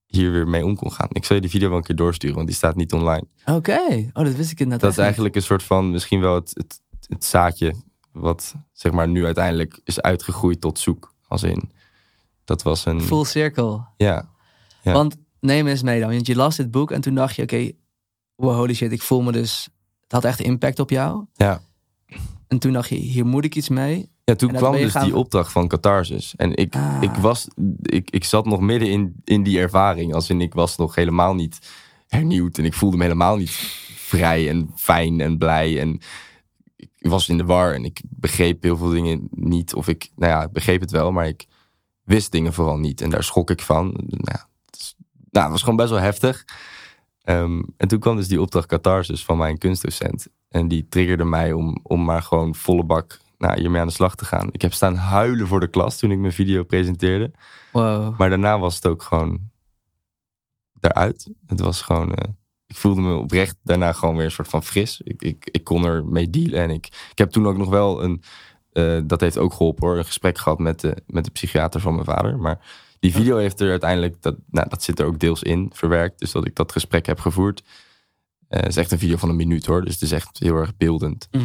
[0.06, 1.08] hier weer mee om kon gaan.
[1.12, 3.26] Ik zal je die video wel een keer doorsturen, want die staat niet online.
[3.44, 4.10] Oké.
[4.12, 6.80] Oh, dat wist ik inderdaad Dat is eigenlijk een soort van, misschien wel het, het,
[7.08, 7.74] het zaadje
[8.12, 11.14] wat zeg maar nu uiteindelijk is uitgegroeid tot zoek.
[11.28, 11.70] Als in,
[12.44, 13.00] dat was een.
[13.00, 13.86] Full circle.
[13.96, 14.28] ja,
[14.82, 14.92] Ja.
[14.92, 16.10] Want neem eens mee dan.
[16.10, 17.70] Want je las dit boek en toen dacht je, oké,
[18.36, 19.68] wow, holy shit, ik voel me dus...
[20.02, 21.24] Het had echt impact op jou.
[21.34, 21.60] ja.
[22.48, 24.08] En toen dacht je, hier moet ik iets mee.
[24.24, 26.34] Ja, toen kwam dus gaan- die opdracht van Catharsis.
[26.36, 26.98] En ik, Ah.
[27.00, 27.48] ik, was,
[27.82, 30.14] ik, ik zat nog midden in, in die ervaring.
[30.14, 31.58] Als in, ik was nog helemaal niet
[32.08, 32.58] hernieuwd.
[32.58, 33.50] En ik voelde me helemaal niet
[33.96, 35.80] vrij en fijn en blij.
[35.80, 36.00] En
[36.76, 39.74] ik was in de war en ik begreep heel veel dingen niet.
[39.74, 41.46] Of ik, nou ja, ik begreep het wel, maar ik
[42.02, 43.00] wist dingen vooral niet.
[43.00, 43.86] En daar schrok ik van.
[43.86, 44.94] Nou, ja, het, is-
[45.30, 46.44] nou, het was gewoon best wel heftig.
[47.24, 50.26] Ehm, en toen kwam dus die opdracht Catharsis van mijn kunstdocent.
[50.48, 54.14] En die triggerde mij om, om maar gewoon volle bak nou, hiermee aan de slag
[54.14, 54.48] te gaan.
[54.50, 57.30] Ik heb staan huilen voor de klas toen ik mijn video presenteerde.
[57.72, 58.18] Wow.
[58.18, 59.40] Maar daarna was het ook gewoon
[60.80, 61.30] eruit.
[61.46, 62.14] Het was gewoon...
[62.14, 62.30] eh,
[62.66, 65.00] ik voelde me oprecht daarna gewoon weer een soort van fris.
[65.00, 66.60] Ik, ik, ik kon er mee dealen.
[66.60, 68.22] En ik, ik heb toen ook nog wel een...
[68.72, 69.96] eh, dat heeft ook geholpen hoor.
[69.98, 72.38] Een gesprek gehad met de, met de psychiater van mijn vader.
[72.38, 72.60] Maar
[73.04, 74.22] die video heeft er uiteindelijk...
[74.22, 76.18] Dat, nou, dat zit er ook deels in verwerkt.
[76.18, 77.62] Dus dat ik dat gesprek heb gevoerd.
[78.48, 79.84] Eh, het is echt een video van een minuut hoor.
[79.84, 81.28] Dus het is echt heel erg beeldend.
[81.30, 81.44] Mhm.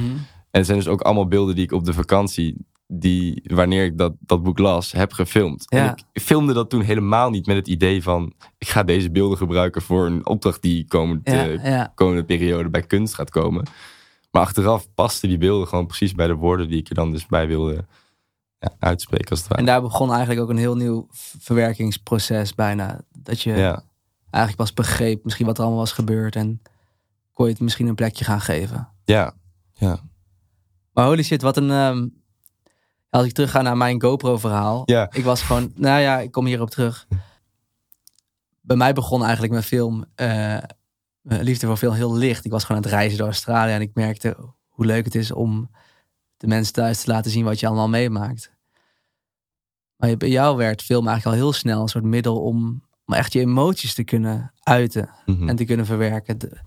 [0.52, 3.98] En het zijn dus ook allemaal beelden die ik op de vakantie, die wanneer ik
[3.98, 5.66] dat, dat boek las, heb gefilmd.
[5.68, 5.88] Ja.
[5.88, 9.38] En ik filmde dat toen helemaal niet met het idee van, ik ga deze beelden
[9.38, 11.92] gebruiken voor een opdracht die komende, Ja, ja.
[11.96, 13.66] komende periode bij kunst gaat komen.
[14.32, 17.26] Maar achteraf pasten die beelden gewoon precies bij de woorden die ik er dan dus
[17.26, 17.86] bij wilde
[18.60, 19.62] ja, uitspreken als het ware.
[19.62, 21.08] En daar begon eigenlijk ook een heel nieuw
[21.40, 23.02] verwerkingsproces bijna.
[23.18, 23.84] Dat je ja.
[24.30, 26.36] eigenlijk pas begreep misschien wat er allemaal was gebeurd.
[26.36, 26.62] En
[27.34, 28.90] kon je het misschien een plekje gaan geven.
[29.06, 29.34] ja,
[29.74, 30.00] ja,
[30.94, 31.72] Maar holy shit, wat een...
[31.72, 32.08] ehm,
[33.10, 34.82] als ik terug ga naar mijn GoPro-verhaal.
[34.86, 35.08] Ja.
[35.12, 35.72] Ik was gewoon...
[35.76, 37.08] Nou ja, ik kom hierop terug.
[38.62, 40.06] Bij mij begon eigenlijk mijn film...
[40.16, 40.58] eh,
[41.24, 42.46] liefde voor film heel licht.
[42.46, 43.72] Ik was gewoon aan het reizen door Australië.
[43.72, 45.70] En ik merkte hoe leuk het is om
[46.40, 48.52] de mensen thuis te laten zien wat je allemaal meemaakt.
[49.96, 53.34] Maar bij jou werd film eigenlijk al heel snel een soort middel om, om echt
[53.34, 55.50] je emoties te kunnen uiten Mhm.
[55.50, 56.38] en te kunnen verwerken.
[56.38, 56.62] De-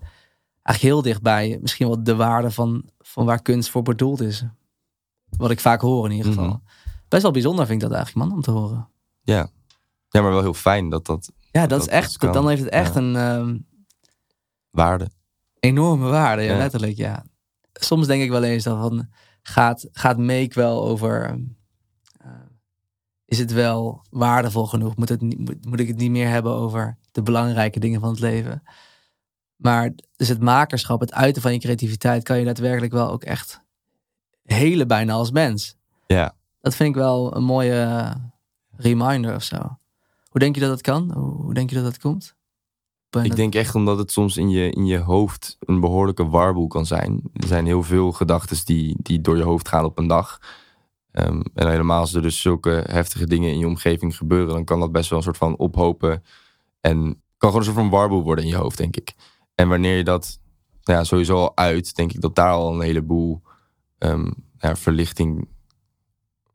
[0.61, 4.43] eigenlijk heel dichtbij misschien wel de waarde van, van waar kunst voor bedoeld is.
[5.37, 6.47] Wat ik vaak hoor in ieder geval.
[6.47, 6.57] Mhm.
[7.07, 8.87] Best wel bijzonder vind ik dat eigenlijk, man, om te horen.
[9.21, 9.49] ja.
[10.09, 12.33] ja, maar wel heel fijn dat dat Ja, dat, Dat is echt, kan.
[12.33, 12.99] dan heeft het echt Ja.
[13.01, 13.57] een ehm,
[14.69, 15.09] waarde.
[15.59, 16.57] enorme waarde, ja, Ja.
[16.57, 17.25] letterlijk, ja.
[17.73, 19.07] Soms denk ik wel eens dat van,
[19.43, 21.39] gaat, gaat Make wel over,
[22.19, 22.31] eh,
[23.25, 24.95] is het wel waardevol genoeg?
[24.95, 28.09] Moet, het niet, moet, moet ik het niet meer hebben over de belangrijke dingen van
[28.09, 28.63] het leven?
[29.55, 33.61] Maar dus het makerschap, het uiten van je creativiteit, kan je daadwerkelijk wel ook echt
[34.43, 35.75] helen bijna als mens.
[36.07, 36.35] Ja.
[36.61, 38.13] Dat vind ik wel een mooie
[38.75, 39.77] reminder of zo.
[40.29, 41.11] Hoe denk je dat dat kan?
[41.11, 42.35] Hoe, hoe denk je dat dat komt?
[43.21, 46.67] Ik dat- denk echt omdat het soms in je, in je hoofd een behoorlijke warboel
[46.67, 47.21] kan zijn.
[47.33, 50.39] Er zijn heel veel gedachten die, die door je hoofd gaan op een dag.
[51.11, 54.79] Ehm, en helemaal als er dus zulke heftige dingen in je omgeving gebeuren, dan kan
[54.79, 56.23] dat best wel een soort van ophopen.
[56.81, 57.01] En
[57.37, 59.13] kan gewoon een soort van warboel worden in je hoofd, denk ik.
[59.55, 60.39] En wanneer je dat
[60.83, 63.41] nou ja, sowieso al uit, denk ik dat daar al een heleboel
[63.97, 65.47] ehm, ja, verlichting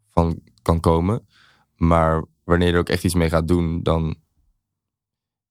[0.09, 1.27] van kan komen.
[1.77, 4.16] Maar wanneer je er ook echt iets mee gaat doen, dan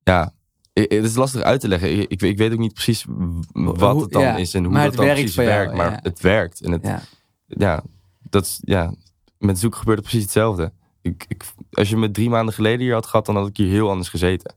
[0.04, 0.34] ja,
[0.82, 2.00] het is lastig uit te leggen.
[2.00, 3.06] Ik, ik, ik weet ook niet precies
[3.54, 5.74] wat Hoe- het dan ja, is en hoe maar dat dan werkt precies jou, werkt.
[5.76, 6.00] Maar ja.
[6.02, 6.62] het werkt.
[6.62, 7.02] En het, Ja.
[7.48, 7.84] ja,
[8.30, 8.94] dat is, ja,
[9.38, 10.72] met zoeken gebeurt het precies hetzelfde.
[11.02, 13.70] Ik, ik, als je me drie maanden geleden hier had gehad, dan had ik hier
[13.70, 14.56] heel anders gezeten.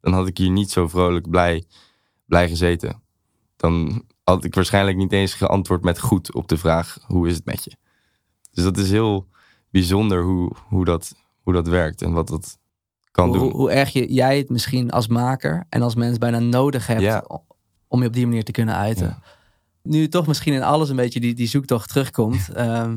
[0.00, 1.64] Dan had ik hier niet zo vrolijk blij,
[2.26, 3.02] blij gezeten.
[3.56, 7.44] Dan had ik waarschijnlijk niet eens geantwoord met goed op de vraag: hoe is het
[7.44, 7.72] met je?
[8.52, 9.28] Dus dat is heel
[9.70, 12.58] bijzonder hoe, hoe, dat, hoe dat werkt en wat dat
[13.12, 13.50] kan hoe, doen.
[13.50, 17.24] hoe erg je, jij het misschien als maker en als mens bijna nodig hebt Ja.
[17.88, 19.06] om je op die manier te kunnen uiten.
[19.06, 19.18] Ja.
[19.82, 22.90] Nu je toch misschien in alles een beetje die, die zoektocht terugkomt, ehm,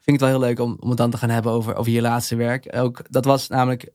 [0.00, 1.92] vind ik het wel heel leuk om, om het dan te gaan hebben over, over
[1.92, 2.76] je laatste werk.
[2.76, 3.92] Ook, dat was namelijk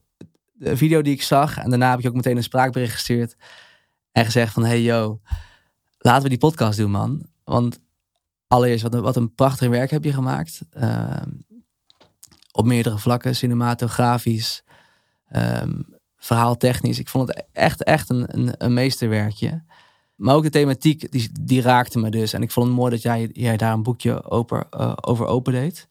[0.54, 3.36] de video die ik zag en daarna heb ik ook meteen een spraakbericht gestuurd
[4.12, 5.20] en gezegd van hey yo,
[5.98, 7.26] laten we die podcast doen man.
[7.44, 7.80] Want
[8.48, 10.62] allereerst, wat een, wat een prachtig werk heb je gemaakt.
[10.72, 11.30] Ehm,
[12.52, 14.64] op meerdere vlakken, cinematografisch,
[15.30, 15.72] ehm
[16.26, 17.00] verhaaltechnisch.
[17.00, 19.64] Ik vond het echt, echt een, een, een meesterwerkje.
[20.16, 22.34] Maar ook de thematiek, die, die raakte me dus.
[22.34, 25.88] En ik vond het mooi dat jij, jij daar een boekje over, uh, over opendeed.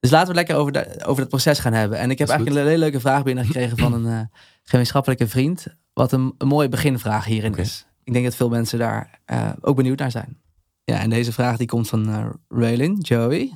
[0.00, 1.98] Dus laten we lekker over, de, over dat proces gaan hebben.
[1.98, 4.20] En ik heb eigenlijk een hele leuke vraag binnengekregen van een uh,
[4.62, 5.66] gemeenschappelijke vriend.
[5.92, 7.86] Wat een, een mooie beginvraag hierin is.
[8.04, 10.40] Ik denk dat veel mensen daar uh, ook benieuwd naar zijn.
[10.84, 13.52] Ja, en deze vraag die komt van Raylin, Joey.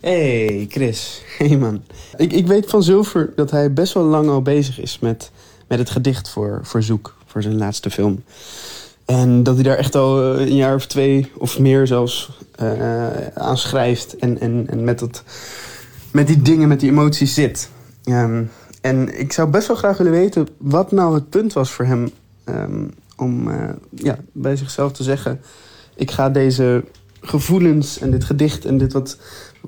[0.00, 1.82] Hey Chris, hey man.
[2.16, 5.30] Ik, ik weet van Zilver dat hij best wel lang al bezig is met,
[5.68, 8.22] met het gedicht voor, voor Zoek, voor zijn laatste film.
[9.04, 12.30] En dat hij daar echt al een jaar of twee of meer zelfs
[12.62, 14.16] uh, aan schrijft.
[14.16, 15.22] En, en, en met, dat,
[16.12, 17.70] met die dingen, met die emoties zit.
[18.04, 21.84] Um, en ik zou best wel graag willen weten wat nou het punt was voor
[21.84, 22.10] hem
[22.44, 25.40] um, om uh, ja, bij zichzelf te zeggen:
[25.94, 26.84] Ik ga deze
[27.20, 29.18] gevoelens en dit gedicht en dit wat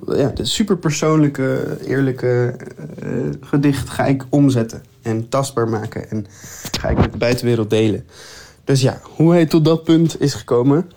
[0.06, 2.56] ja, dit superpersoonlijke, eerlijke
[3.02, 6.26] uh, gedicht ga ik omzetten en tastbaar maken en
[6.78, 8.06] ga ik met de buitenwereld delen.
[8.64, 10.90] Dus ja, hoe hij tot dat punt is gekomen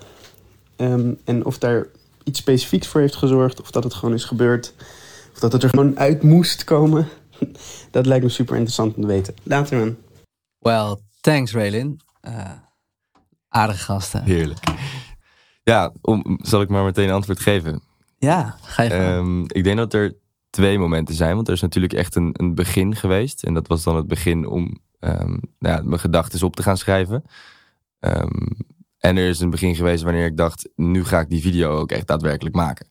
[0.77, 1.87] um, en of daar
[2.23, 4.73] iets specifieks voor heeft gezorgd, of dat het gewoon is gebeurd,
[5.33, 7.07] of dat het er gewoon uit moest komen,
[7.91, 9.33] dat lijkt me super interessant om te weten.
[9.43, 9.95] Later man.
[10.59, 11.99] Well, thanks Raylin.
[12.27, 12.51] Uh,
[13.49, 14.23] aardige gasten.
[14.23, 14.59] Heerlijk.
[15.63, 17.81] Ja, om, zal ik maar meteen een antwoord geven?
[18.25, 20.15] Ja, ga je um, Ik denk dat er
[20.49, 21.35] twee momenten zijn.
[21.35, 23.43] Want er is natuurlijk echt een, een begin geweest.
[23.43, 26.77] En dat was dan het begin om um, nou ja, mijn gedachten op te gaan
[26.77, 27.23] schrijven.
[27.99, 28.57] Um,
[28.97, 30.69] en er is een begin geweest wanneer ik dacht...
[30.75, 32.89] nu ga ik die video ook echt daadwerkelijk maken.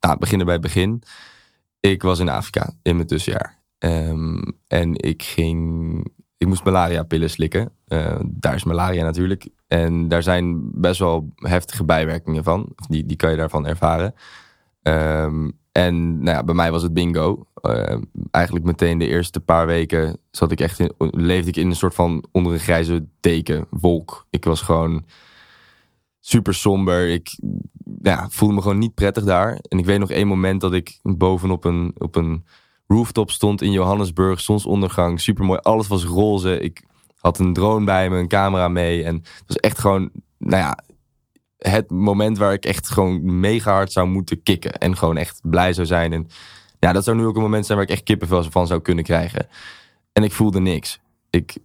[0.00, 1.02] nou, beginnen bij het begin.
[1.80, 3.62] Ik was in Afrika in mijn tussenjaar.
[4.66, 7.72] en ik ging ik moest malaria-pillen slikken.
[7.88, 9.48] Uh, daar is malaria natuurlijk.
[9.68, 12.72] En daar zijn best wel heftige bijwerkingen van.
[12.88, 14.14] Die, die kan je daarvan ervaren.
[14.82, 17.46] Um, en nou ja, bij mij was het bingo.
[17.62, 17.96] Uh,
[18.30, 21.94] eigenlijk meteen de eerste paar weken zat ik echt in, leefde ik in een soort
[21.94, 24.26] van onder een grijze deken, wolk.
[24.30, 25.04] Ik was gewoon
[26.20, 27.08] super somber.
[27.08, 27.38] Ik
[28.02, 29.58] ja, voelde me gewoon niet prettig daar.
[29.68, 32.44] En ik weet nog één moment dat ik bovenop een, op een
[32.86, 35.58] rooftop stond in Johannesburg, zonsondergang, super mooi.
[35.62, 36.60] Alles was roze.
[36.60, 36.82] Ik
[37.16, 39.04] had een drone bij me, een camera mee.
[39.04, 40.78] En het was echt gewoon, nou ja,
[41.58, 44.72] het moment waar ik echt gewoon mega hard zou moeten kicken.
[44.72, 46.12] En gewoon echt blij zou zijn.
[46.12, 46.28] En
[46.78, 49.04] ja, dat zou nu ook een moment zijn waar ik echt kippenvel van zou kunnen
[49.04, 49.48] krijgen.
[50.12, 51.00] En ik voelde niks.
[51.30, 51.56] Ik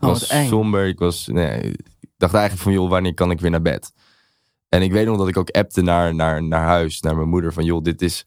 [0.00, 0.86] was oh, somber.
[0.86, 1.60] Ik was, nee,
[2.00, 3.92] ik dacht eigenlijk van, joh, wanneer kan ik weer naar bed?
[4.68, 7.52] En ik weet nog dat ik ook appte naar, naar, naar huis, naar mijn moeder.
[7.52, 8.26] Van, joh, dit is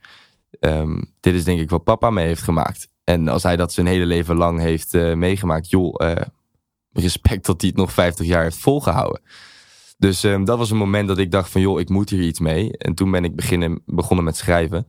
[0.59, 2.88] um, dit is denk ik wat papa mee heeft gemaakt.
[3.03, 6.12] En als hij dat zijn hele leven lang heeft uh, meegemaakt, joh, uh,
[6.91, 9.21] respect dat hij het nog 50 jaar heeft volgehouden.
[9.97, 12.39] Dus um, dat was een moment dat ik dacht van, joh, ik moet hier iets
[12.39, 12.77] mee.
[12.77, 14.88] En toen ben ik beginnen, begonnen met schrijven.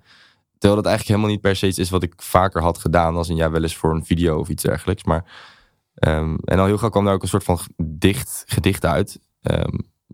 [0.59, 3.16] Terwijl dat eigenlijk helemaal niet per se iets is wat ik vaker had gedaan.
[3.16, 5.05] Als een jaar wel eens voor een video of iets dergelijks.
[5.05, 5.25] Maar,
[5.94, 9.20] um, en al heel gauw kwam daar ook een soort van dicht, gedicht uit.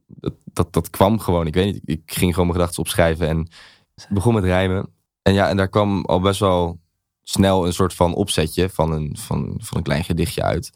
[0.06, 1.82] dat, dat, dat kwam gewoon, ik weet niet.
[1.85, 3.48] Ik ging gewoon mijn gedachten opschrijven en
[4.09, 4.94] begon met rijmen.
[5.26, 6.80] En ja, en daar kwam al best wel
[7.22, 10.72] snel een soort van opzetje van een, van, van een klein gedichtje uit.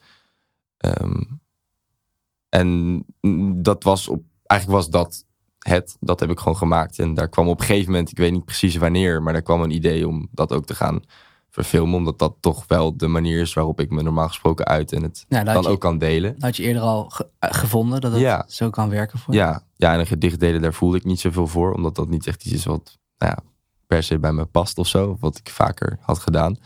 [1.00, 1.40] Um,
[2.48, 3.04] en
[3.56, 5.24] dat was op, eigenlijk was dat
[5.58, 5.96] het.
[6.00, 6.98] Dat heb ik gewoon gemaakt.
[6.98, 9.62] En daar kwam op een gegeven moment, ik weet niet precies wanneer, maar daar kwam
[9.62, 11.02] een idee om dat ook te gaan
[11.50, 11.96] verfilmen.
[11.96, 15.24] Omdat dat toch wel de manier is waarop ik me normaal gesproken uit en het
[15.28, 16.34] dan ook kan delen.
[16.38, 18.44] Had je eerder al eh, gevonden dat het ja.
[18.48, 19.40] zo kan werken voor je?
[19.40, 21.72] Ja, ja, en een gedicht delen, daar voelde ik niet zoveel voor.
[21.72, 23.49] Omdat dat niet echt iets is wat nou ja,
[23.90, 25.16] per se bij me past of zo.
[25.20, 26.59] Wat ik vaker had gedaan.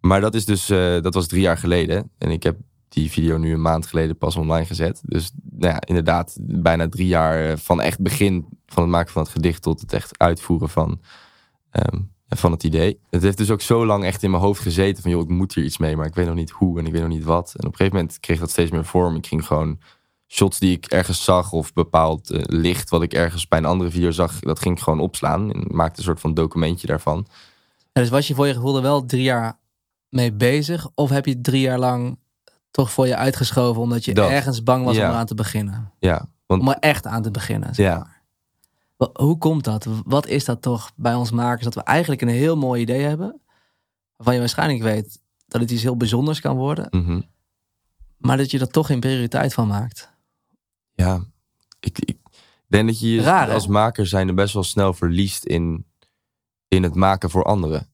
[0.00, 2.10] Maar dat is dus, uh, dat was drie jaar geleden.
[2.18, 2.56] En ik heb
[2.88, 5.00] die video nu een maand geleden pas online gezet.
[5.04, 9.30] Dus nou ja, inderdaad, bijna drie jaar van echt begin van het maken van het
[9.30, 11.00] gedicht tot het echt uitvoeren van,
[11.72, 13.00] um, van het idee.
[13.10, 15.54] Het heeft dus ook zo lang echt in mijn hoofd gezeten van joh, ik moet
[15.54, 17.54] hier iets mee, maar ik weet nog niet hoe en ik weet nog niet wat.
[17.56, 19.16] En op een gegeven moment kreeg dat steeds meer vorm.
[19.16, 19.78] Ik ging gewoon
[20.32, 23.90] shots die ik ergens zag of bepaald uh, licht wat ik ergens bij een andere
[23.90, 27.26] video zag, dat ging ik gewoon opslaan en maakte een soort van documentje daarvan.
[27.92, 29.58] dus was je voor je gevoel er wel drie jaar
[30.08, 30.88] mee bezig?
[30.94, 32.18] Of heb je drie jaar lang
[32.70, 35.92] toch voor je uitgeschoven omdat je ergens bang was om eraan te beginnen?
[35.98, 36.28] Ja.
[36.46, 37.74] Want, om er echt aan te beginnen.
[37.74, 38.06] Zeg ja.
[39.12, 39.86] Hoe komt dat?
[40.04, 43.40] Wat is dat toch bij ons makers dat we eigenlijk een heel mooi idee hebben,
[44.16, 47.20] waarvan je waarschijnlijk weet dat het iets heel bijzonders kan worden, mhm.
[48.16, 50.09] maar dat je er toch geen prioriteit van maakt?
[51.00, 51.24] Ja,
[51.80, 52.18] ik, ik
[52.66, 55.86] denk dat je je als maker zijn er best wel snel verliest in,
[56.68, 57.88] in het maken voor anderen.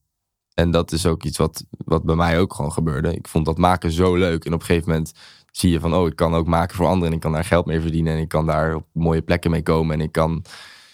[0.53, 3.15] En dat is ook iets wat, wat bij mij ook gewoon gebeurde.
[3.15, 4.45] Ik vond dat maken zo leuk.
[4.45, 5.11] En op een gegeven moment
[5.51, 7.07] zie je van, oh, ik kan ook maken voor anderen.
[7.07, 8.13] En ik kan daar geld mee verdienen.
[8.13, 9.95] En ik kan daar op mooie plekken mee komen.
[9.95, 10.31] En ik kan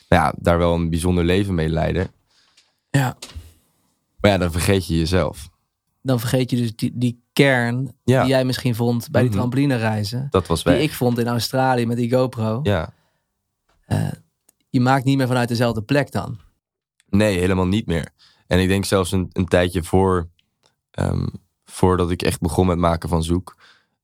[0.10, 2.12] nou ja, daar wel een bijzonder leven mee leiden.
[2.89, 3.17] Ja.
[4.19, 5.49] Maar ja, dan vergeet je jezelf.
[6.02, 8.21] Dan vergeet je dus die, die kern Ja.
[8.21, 9.39] die jij misschien vond bij die Mhm.
[9.39, 10.27] trampolinereizen.
[10.29, 12.59] Dat was Die ik vond in Australië met die GoPro.
[12.63, 12.93] Ja.
[14.69, 16.37] Je maakt niet meer vanuit dezelfde plek dan.
[17.09, 18.09] Nee, helemaal niet meer.
[18.47, 20.27] En ik denk zelfs een, een tijdje voor,
[20.91, 21.27] ehm,
[21.65, 23.55] voordat ik echt begon met maken van zoek.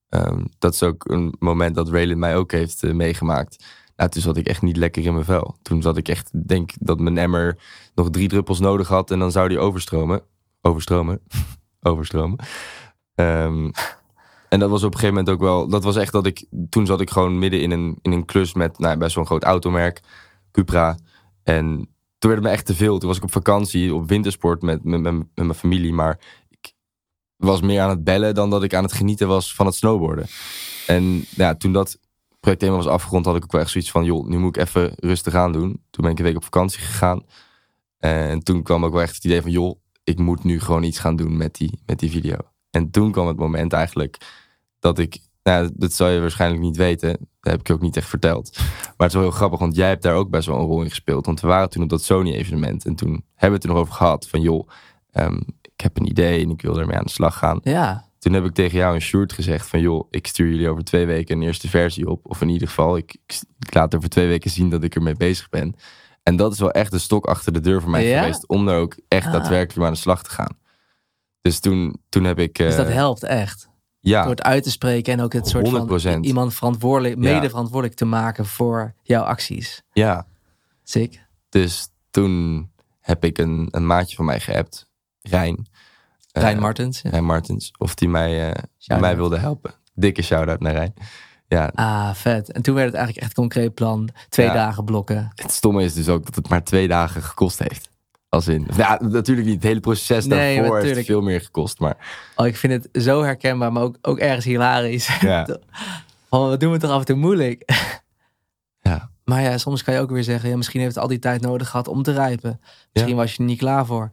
[0.09, 3.65] ehm, dat is ook een moment dat Raylan mij ook heeft eh, meegemaakt.
[3.95, 5.55] Nou, toen zat ik echt niet lekker in mijn vel.
[5.61, 7.57] Toen zat ik echt, denk dat mijn emmer
[7.95, 10.21] nog drie druppels nodig had en dan zou die overstromen.
[10.61, 11.19] Overstromen.
[11.81, 12.39] overstromen.
[13.19, 13.69] Ehm,
[14.49, 16.85] en dat was op een gegeven moment ook wel, dat was echt dat ik, toen
[16.85, 20.01] zat ik gewoon midden in een, in een klus met nou, best groot automerk,
[20.51, 20.97] Cupra.
[21.43, 21.65] En
[22.17, 22.97] toen werd het me echt te veel.
[22.97, 25.93] Toen was ik op vakantie, op wintersport met, met, met, mijn familie.
[25.93, 26.73] Maar ik
[27.35, 30.27] was meer aan het bellen dan dat ik aan het genieten was van het snowboarden.
[30.87, 31.99] En ja, toen dat
[32.39, 34.03] project helemaal was afgerond, had ik ook wel echt zoiets van...
[34.03, 35.83] joh, nu moet ik even rustig aan doen.
[35.89, 37.25] Toen ben ik een week op vakantie gegaan.
[37.99, 39.51] En toen kwam ook wel echt het idee van...
[39.51, 42.37] joh, ik moet nu gewoon iets gaan doen met die, met die video.
[42.71, 44.17] En toen kwam het moment eigenlijk
[44.79, 45.19] dat ik...
[45.43, 47.09] Nou, dat zou je waarschijnlijk niet weten.
[47.09, 48.57] Dat heb ik je ook niet echt verteld.
[48.57, 50.81] Maar het is wel heel grappig, want jij hebt daar ook best wel een rol
[50.81, 51.25] in gespeeld.
[51.25, 52.85] Want we waren toen op dat Sony-evenement.
[52.85, 54.27] En toen hebben we het er nog over gehad.
[54.27, 54.69] Van joh,
[55.11, 57.59] ehm, ik heb een idee en ik wil ermee aan de slag gaan.
[57.63, 60.83] Ja, Toen heb ik tegen jou en Sjoerd gezegd van joh, ik stuur jullie over
[60.83, 62.29] twee weken een eerste versie op.
[62.29, 65.15] Of in ieder geval, ik, ik, ik laat over twee weken zien dat ik ermee
[65.15, 65.75] bezig ben.
[66.23, 68.19] En dat is wel echt de stok achter de deur voor mij Ja?
[68.21, 68.47] geweest.
[68.47, 69.31] Om daar ook echt Ah.
[69.33, 70.57] daadwerkelijk mee aan de slag te gaan.
[71.49, 72.55] Dus toen, toen heb ik...
[72.57, 73.67] dus dat eh, helpt echt.
[73.99, 76.19] Ja, Door het uit te spreken en ook het soort van 100%.
[76.21, 79.81] iemand verantwoordelijk, mede verantwoordelijk te maken voor jouw acties.
[79.93, 80.25] ja.
[80.83, 81.25] Sick.
[81.49, 84.89] Dus toen heb ik een, een maatje van mij geappt,
[85.21, 85.67] Rijn.
[86.31, 87.01] Eh, Rijn Martens.
[87.01, 87.09] ja.
[87.09, 87.71] Rijn Martens.
[87.77, 88.51] Of die mij,
[88.87, 89.73] eh, mij wilde helpen.
[89.93, 90.93] Dikke shout-out naar Rijn.
[91.47, 92.51] Ja, Ah, vet.
[92.51, 94.09] En toen werd het eigenlijk echt concreet plan.
[94.29, 94.53] Twee Ja.
[94.53, 95.31] dagen blokken.
[95.35, 97.88] het stomme is dus ook dat het maar twee dagen gekost heeft.
[98.29, 99.55] Als in, ja, natuurlijk niet.
[99.55, 101.05] Het hele proces Nee, daarvoor heeft tuurlijk.
[101.07, 101.79] veel meer gekost.
[101.79, 101.97] Maar
[102.35, 105.19] Oh, ik vind het zo herkenbaar, maar ook, ook ergens hilarisch.
[105.21, 105.45] ja,
[106.29, 107.63] Van, wat doen we toch af en toe moeilijk?
[108.81, 111.19] ja, Maar ja, soms kan je ook weer zeggen, ja, misschien heeft het al die
[111.19, 112.59] tijd nodig gehad om te rijpen.
[112.93, 114.09] Misschien was je er niet klaar voor.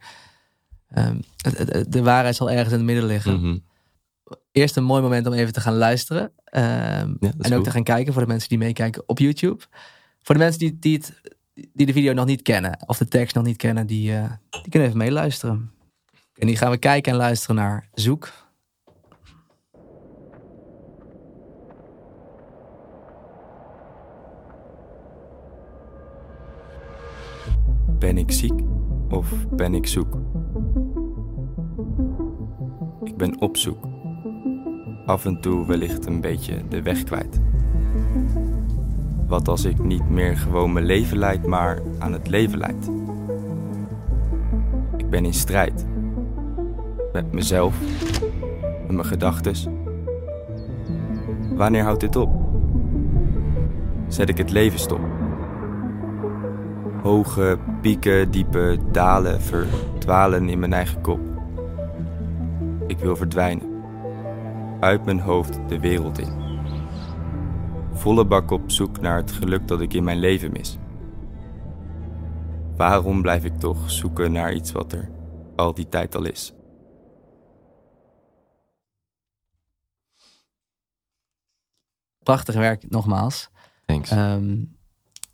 [0.88, 3.40] Ehm, het- de waarheid zal ergens in het midden liggen.
[3.40, 3.58] mhm.
[4.52, 6.32] Eerst een mooi moment om even te gaan luisteren.
[6.44, 7.64] Ehm, ja en ook goed.
[7.64, 9.64] te gaan kijken voor de mensen die meekijken op YouTube.
[10.22, 11.20] Voor de mensen die, die, het,
[11.72, 14.70] die de video nog niet kennen, of de tekst nog niet kennen, die, eh, die
[14.70, 15.70] kunnen even meeluisteren.
[16.34, 18.32] En die gaan we kijken en luisteren naar Zoek.
[27.98, 28.60] Ben ik ziek
[29.08, 30.18] of ben ik zoek?
[33.04, 33.88] Ik ben op zoek.
[35.06, 37.40] Af en toe wellicht een beetje de weg kwijt.
[39.26, 42.90] Wat als ik niet meer gewoon mijn leven leid, maar aan het leven leid?
[44.96, 45.86] Ik ben in strijd.
[47.12, 47.80] Met mezelf,
[48.86, 49.66] met mijn gedachtes.
[51.54, 52.30] Wanneer houdt dit op?
[54.08, 55.00] Zet ik het leven stop?
[57.02, 61.20] Hoge pieken, diepe dalen, verdwalen in mijn eigen kop.
[62.86, 63.74] Ik wil verdwijnen.
[64.80, 66.45] Uit mijn hoofd de wereld in.
[68.06, 70.76] Volle bak op zoek naar het geluk dat ik in mijn leven mis.
[72.76, 75.10] Waarom blijf ik toch zoeken naar iets wat er
[75.56, 76.52] al die tijd al is?
[82.22, 83.48] Prachtig werk, nogmaals.
[83.84, 84.10] Thanks.
[84.10, 84.62] Ehm,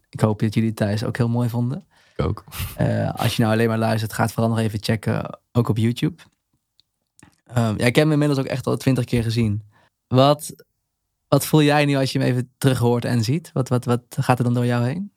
[0.09, 1.87] ik hoop dat jullie het thuis ook heel mooi vonden.
[2.17, 2.45] ik ook.
[2.77, 5.77] Eh, als je nou alleen maar luistert, ga het vooral nog even checken, ook op
[5.77, 6.23] YouTube.
[7.45, 9.63] Ehm, ja, ik heb hem inmiddels ook echt al twintig keer gezien.
[10.07, 10.55] Wat,
[11.33, 13.51] wat voel jij nu als je hem even terug hoort en ziet?
[13.53, 15.13] Wat, wat, wat gaat er dan door jou heen?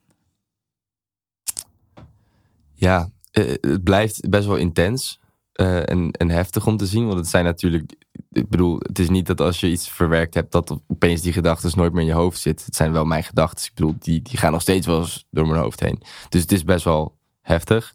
[2.74, 5.20] Ja, eh, het blijft best wel intens
[5.52, 7.06] eh, en, heftig om te zien.
[7.06, 7.94] Want het zijn natuurlijk,
[8.30, 11.72] ik bedoel, het is niet dat als je iets verwerkt hebt, dat opeens die gedachten
[11.74, 12.64] nooit meer in je hoofd zit.
[12.64, 13.66] Het zijn wel mijn gedachten.
[13.66, 16.02] Ik bedoel, die, die gaan nog steeds wel eens door mijn hoofd heen.
[16.28, 17.94] Dus het is best wel heftig.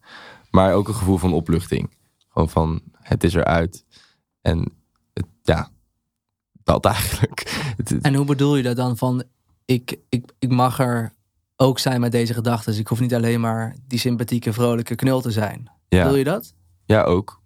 [0.52, 1.98] Maar ook een gevoel van opluchting.
[2.30, 3.86] Gewoon van, het is eruit.
[4.42, 4.72] En
[5.14, 5.72] het, ja,
[6.64, 7.40] dat eigenlijk.
[8.02, 9.24] En hoe bedoel je dat dan van,
[9.66, 11.14] ik, ik, ik mag er
[11.56, 12.78] ook zijn met deze gedachten.
[12.78, 15.70] Ik hoef niet alleen maar die sympathieke, vrolijke knul te zijn.
[15.88, 16.54] ja, Wil je dat?
[16.86, 17.40] ja, ook.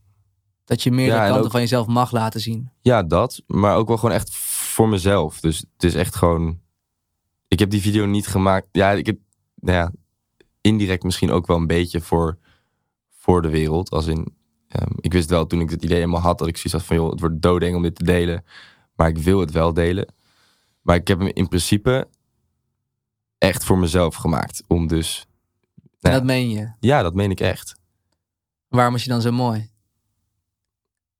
[0.65, 2.69] Dat je meerdere Ja, kanten ook- van jezelf mag laten zien.
[2.81, 3.41] Ja, dat.
[3.47, 5.39] Maar ook wel gewoon echt voor mezelf.
[5.39, 6.59] Dus het is echt gewoon.
[7.47, 8.67] Ik heb die video niet gemaakt.
[8.71, 9.17] Ja, ik heb.
[9.55, 9.91] Nou ja,
[10.61, 12.37] indirect misschien ook wel een beetje voor,
[13.17, 13.89] voor de wereld.
[13.89, 14.35] Als in.
[14.67, 16.95] ehm, ik wist wel toen ik het idee helemaal had dat ik zoiets had van
[16.95, 18.43] joh, het wordt doodeng om dit te delen.
[18.95, 20.13] Maar ik wil het wel delen.
[20.81, 22.07] Maar ik heb hem in principe
[23.37, 24.63] echt voor mezelf gemaakt.
[24.67, 25.25] Om dus.
[25.99, 26.17] En Ja.
[26.17, 26.71] dat meen je.
[26.79, 27.75] Ja, dat meen ik echt.
[28.67, 29.69] Waarom is je dan zo mooi?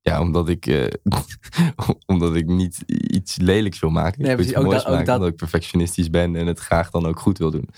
[0.00, 0.86] Ja, omdat ik, eh,
[2.06, 4.22] omdat ik niet iets lelijks wil maken.
[4.22, 4.50] Nee, ik wil precies.
[4.52, 7.06] iets Ook moois dat- ook maken, dat- omdat ik perfectionistisch ben en het graag dan
[7.06, 7.68] ook goed wil doen.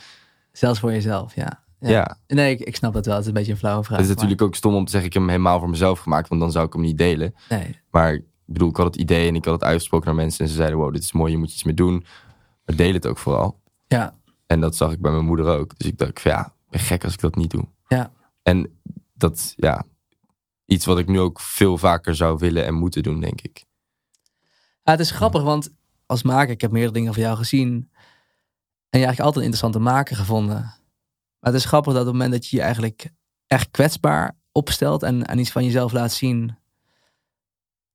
[0.53, 1.67] Zelfs voor jezelf, ja.
[1.81, 3.15] Ja, Nee, ik, ik snap dat wel.
[3.15, 3.99] Het is een beetje een flauwe vraag.
[3.99, 6.29] het is natuurlijk ook stom om te zeggen, ik heb hem helemaal voor mezelf gemaakt,
[6.29, 7.35] want dan zou ik hem niet delen.
[7.49, 10.45] Nee, Maar ik bedoel, ik had het idee en ik had het uitgesproken naar mensen
[10.45, 12.05] en ze zeiden, wow, dit is mooi, je moet iets mee doen.
[12.65, 13.61] Maar deel het ook vooral.
[13.87, 14.17] ja.
[14.47, 15.79] En dat zag ik bij mijn moeder ook.
[15.79, 17.69] Dus ik dacht, van, ja, ik ben gek als ik dat niet doe.
[17.89, 18.13] Ja.
[18.43, 18.81] En
[19.15, 19.85] dat, ja,
[20.65, 23.65] iets wat ik nu ook veel vaker zou willen en moeten doen, denk ik.
[24.83, 25.71] Ja, het is grappig, want
[26.07, 27.91] als maker, ik heb meerdere dingen van jou gezien.
[28.91, 30.61] En je eigenlijk altijd een interessante maker gevonden.
[31.39, 33.11] Maar het is grappig dat op het moment dat je je eigenlijk
[33.47, 36.57] echt kwetsbaar opstelt en, en iets van jezelf laat zien.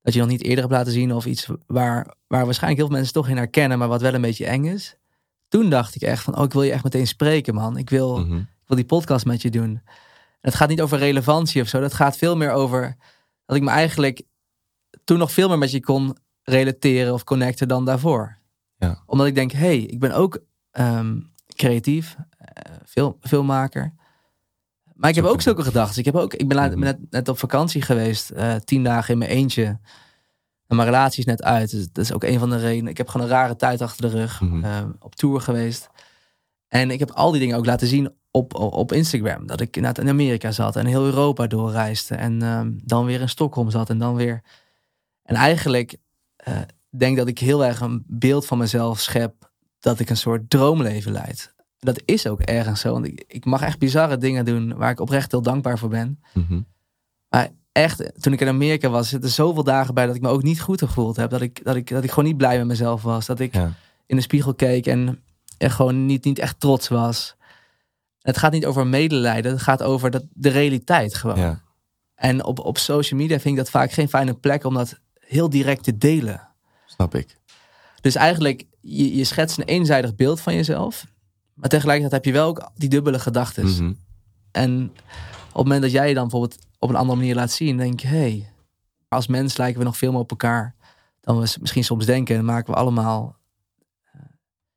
[0.04, 2.96] Dat je nog niet eerder hebt laten zien of iets waar, waar waarschijnlijk heel veel
[2.96, 4.96] mensen toch in herkennen, maar wat wel een beetje eng is.
[5.48, 7.76] Toen dacht ik echt van, oh, ik wil je echt meteen spreken, man.
[7.76, 8.36] Ik wil, Mhm.
[8.36, 9.70] ik wil die podcast met je doen.
[9.70, 11.80] En het gaat niet over relevantie of zo.
[11.80, 12.96] Dat gaat veel meer over
[13.46, 14.22] dat ik me eigenlijk
[15.04, 18.38] toen nog veel meer met je kon relateren of connecten dan daarvoor.
[18.76, 19.02] Ja.
[19.06, 20.38] Omdat ik denk, hé, hey, ik ben ook
[20.70, 23.94] ehm, creatief, eh, film, filmmaker.
[24.94, 25.98] Maar ik heb ook zulke gedachten.
[25.98, 26.80] Ik, heb ook, ik ben laat- Mhm.
[26.80, 29.64] net, net op vakantie geweest, eh, tien dagen in mijn eentje.
[30.66, 31.70] En mijn relatie is net uit.
[31.70, 32.90] Dus dat is ook een van de redenen.
[32.90, 34.40] Ik heb gewoon een rare tijd achter de rug.
[34.40, 34.64] Mhm.
[34.64, 35.88] eh, op tour geweest.
[36.68, 39.46] En ik heb al die dingen ook laten zien op, op, op Instagram.
[39.46, 42.14] Dat ik inderdaad in Amerika zat en heel Europa doorreisde.
[42.14, 44.42] En ehm, dan weer in Stockholm zat en dan weer.
[45.22, 45.96] En eigenlijk
[46.36, 46.58] eh,
[46.90, 49.52] denk dat ik heel erg een beeld van mezelf schep.
[49.78, 51.53] Dat ik een soort droomleven leid.
[51.84, 52.92] Dat is ook ergens zo.
[52.92, 56.20] Want ik, ik mag echt bizarre dingen doen waar ik oprecht heel dankbaar voor ben.
[56.32, 56.60] Mhm.
[57.28, 60.42] Maar echt, toen ik in Amerika was, zitten zoveel dagen bij dat ik me ook
[60.42, 61.30] niet goed gevoeld heb.
[61.30, 63.26] Dat ik, dat ik, dat ik gewoon niet blij met mezelf was.
[63.26, 63.72] Dat ik Ja.
[64.06, 65.22] in de spiegel keek en
[65.58, 67.36] er gewoon niet, niet echt trots was.
[68.20, 71.38] Het gaat niet over medelijden, het gaat over dat, de realiteit gewoon.
[71.38, 71.60] Ja.
[72.14, 75.50] En op, op social media vind ik dat vaak geen fijne plek om dat heel
[75.50, 76.48] direct te delen.
[76.86, 77.38] Snap ik.
[78.00, 81.06] Dus eigenlijk, je, je schetst een eenzijdig beeld van jezelf.
[81.54, 83.66] Maar tegelijkertijd heb je wel ook die dubbele gedachten.
[83.66, 83.92] Mhm.
[84.50, 84.90] En
[85.48, 88.00] op het moment dat jij je dan bijvoorbeeld op een andere manier laat zien, denk
[88.00, 88.52] je, hé, hey,
[89.08, 90.74] als mens lijken we nog veel meer op elkaar
[91.20, 92.36] dan we misschien soms denken.
[92.36, 93.36] En maken we allemaal,
[94.12, 94.20] eh,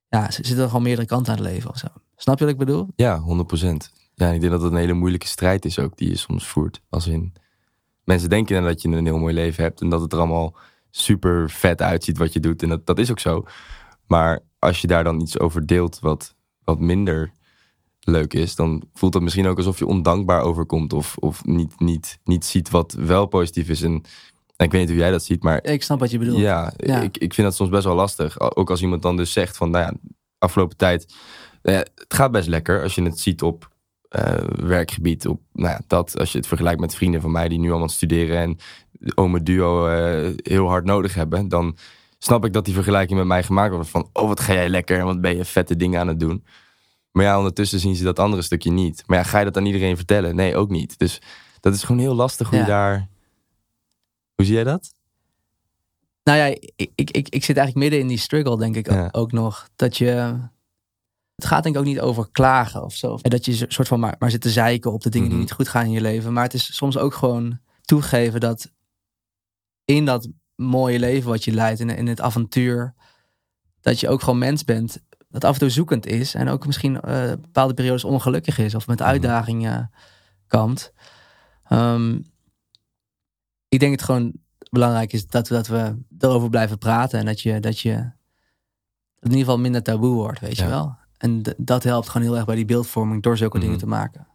[0.10, 1.88] ja, zitten er gewoon meerdere kanten aan het leven of zo.
[2.16, 2.88] Snap je wat ik bedoel?
[2.96, 3.92] Ja, 100%.
[4.14, 6.82] Ja, ik denk dat het een hele moeilijke strijd is ook die je soms voert.
[6.90, 7.34] Als in,
[8.04, 10.56] mensen denken dan dat je een heel mooi leven hebt en dat het er allemaal
[10.90, 12.64] super vet uitziet wat je doet.
[12.64, 13.44] En dat, dat is ook zo.
[14.08, 16.36] Maar als je daar dan iets over deelt wat,
[16.68, 17.32] wat minder
[18.00, 22.20] leuk is, dan voelt dat misschien ook alsof je ondankbaar overkomt of, of niet, niet,
[22.24, 23.82] niet ziet wat wel positief is.
[23.82, 24.04] En,
[24.56, 26.38] en ik weet niet hoe jij dat ziet, maar Ik snap wat je bedoelt.
[26.38, 27.02] ja, Ja.
[27.02, 28.40] Ik, ik vind dat soms best wel lastig.
[28.40, 29.94] Ook als iemand dan dus zegt van, nou ja,
[30.38, 31.16] afgelopen tijd,
[31.62, 33.70] nou ja, het gaat best lekker als je het ziet op
[34.10, 35.28] eh, werkgebied.
[35.28, 37.90] Op, nou ja, dat, als je het vergelijkt met vrienden van mij die nu allemaal
[37.90, 38.58] studeren en
[39.16, 41.78] ome duo eh, heel hard nodig hebben, dan
[42.18, 45.00] snap ik dat die vergelijking met mij gemaakt wordt van, oh wat ga jij lekker
[45.00, 46.46] en wat ben je vette dingen aan het doen.
[47.12, 49.04] Maar ja, ondertussen zien ze dat andere stukje niet.
[49.06, 50.36] Maar ja, ga je dat aan iedereen vertellen?
[50.36, 50.98] Nee, ook niet.
[51.00, 51.22] Dus
[51.60, 52.64] dat is gewoon heel lastig hoe Ja.
[52.64, 53.08] je daar...
[54.36, 54.92] Hoe zie jij dat?
[56.24, 59.10] Nou ja, ik, ik, ik, ik zit eigenlijk midden in die struggle, denk ik Ja.
[59.12, 59.70] ook nog.
[59.76, 60.06] Dat je.
[61.36, 63.18] Het gaat denk ik ook niet over klagen of zo.
[63.22, 65.36] En dat je een soort van maar, maar zit te zeiken op de dingen Mhm.
[65.36, 66.34] die niet goed gaan in je leven.
[66.34, 68.72] Maar het is soms ook gewoon toegeven dat
[69.86, 72.94] in dat mooie leven wat je leidt, in, in het avontuur,
[73.82, 75.06] dat je ook gewoon mens bent.
[75.30, 76.34] Dat af en toe zoekend is.
[76.34, 78.76] En ook misschien eh, bepaalde periodes ongelukkig is.
[78.76, 79.08] Of met Mhm.
[79.08, 79.92] uitdagingen
[80.48, 80.94] kampt.
[81.64, 82.20] Ehm,
[83.68, 84.34] ik denk het gewoon
[84.70, 87.20] belangrijk is dat we, dat we erover blijven praten.
[87.20, 87.92] En dat je, dat je
[89.20, 90.96] in ieder geval minder taboe wordt, weet je wel.
[91.18, 93.84] En dat helpt gewoon heel erg bij die beeldvorming door zulke dingen Mhm.
[93.84, 94.28] te maken.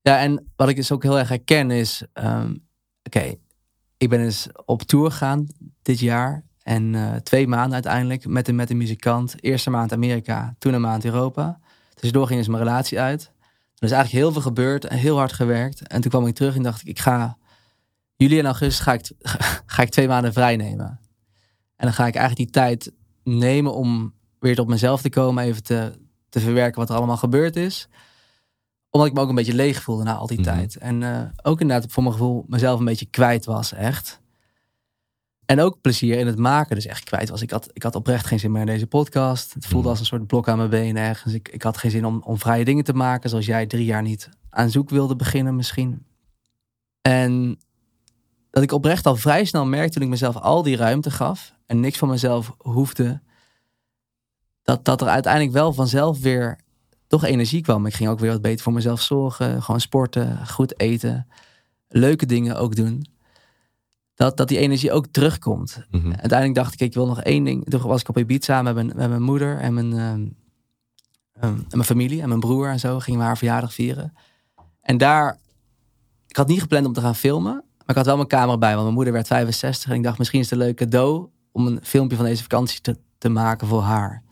[0.00, 2.02] Ja, en wat ik dus ook heel erg herken is...
[2.12, 2.54] ehm,
[3.02, 3.34] Oké,
[3.98, 5.46] ik ben eens op tour gegaan
[5.82, 6.44] dit jaar.
[6.62, 9.34] En eh, twee maanden uiteindelijk met een, met een muzikant.
[9.42, 11.60] Eerste maand Amerika, toen een maand Europa.
[11.94, 13.22] Tussendoor ging dus mijn relatie uit.
[13.74, 15.86] Er is eigenlijk heel veel gebeurd en heel hard gewerkt.
[15.86, 17.36] En toen kwam ik terug en dacht ik, ik ga...
[18.16, 19.10] Juli en augustus ga ik,
[19.66, 21.00] ga ik twee maanden vrij nemen.
[21.76, 25.44] En dan ga ik eigenlijk die tijd nemen om weer tot mezelf te komen.
[25.44, 25.92] Even te,
[26.28, 27.88] te verwerken wat er allemaal gebeurd is.
[28.90, 30.48] Omdat ik me ook een beetje leeg voelde na al die Mhm.
[30.48, 30.76] tijd.
[30.76, 34.20] En eh, ook inderdaad voor mijn gevoel mezelf een beetje kwijt was, echt.
[35.44, 37.42] En ook plezier in het maken dus echt kwijt was.
[37.42, 39.54] Ik had, ik had oprecht geen zin meer in deze podcast.
[39.54, 39.88] Het voelde Mhm.
[39.88, 41.34] als een soort blok aan mijn benen ergens.
[41.34, 43.30] Ik, ik had geen zin om, om vrije dingen te maken.
[43.30, 46.06] Zoals jij drie jaar niet aan zoek wilde beginnen misschien.
[47.02, 47.58] En
[48.50, 51.54] dat ik oprecht al vrij snel merkte toen ik mezelf al die ruimte gaf.
[51.66, 53.20] En niks van mezelf hoefde.
[54.62, 56.58] Dat, dat er uiteindelijk wel vanzelf weer
[57.08, 57.86] toch energie kwam.
[57.86, 59.62] Ik ging ook weer wat beter voor mezelf zorgen.
[59.62, 61.26] Gewoon sporten, goed eten.
[61.88, 63.06] Leuke dingen ook doen.
[64.14, 65.86] dat, dat die energie ook terugkomt.
[65.90, 66.06] Mhm.
[66.06, 67.70] Uiteindelijk dacht ik, ik wil nog één ding.
[67.70, 70.26] Toen was ik op Ibiza met mijn, met mijn moeder en mijn, ehm,
[71.32, 72.98] ehm, en mijn familie en mijn broer en zo.
[72.98, 74.12] Gingen we haar verjaardag vieren.
[74.80, 75.38] En daar,
[76.26, 77.52] ik had niet gepland om te gaan filmen.
[77.52, 79.90] Maar ik had wel mijn camera bij, want mijn moeder werd 65.
[79.90, 82.80] En ik dacht, misschien is het een leuk cadeau om een filmpje van deze vakantie
[82.80, 84.22] te, te maken voor haar.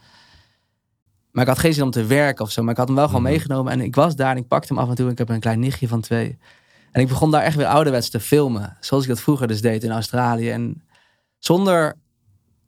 [1.37, 2.63] Maar ik had geen zin om te werken of zo.
[2.63, 3.31] Maar ik had hem wel gewoon Mhm.
[3.31, 3.73] meegenomen.
[3.73, 5.11] En ik was daar en ik pakte hem af en toe.
[5.11, 6.39] Ik heb een klein nichtje van twee.
[6.93, 8.77] En ik begon daar echt weer ouderwets te filmen.
[8.81, 10.51] Zoals ik dat vroeger dus deed in Australië.
[10.51, 10.83] En
[11.39, 11.95] zonder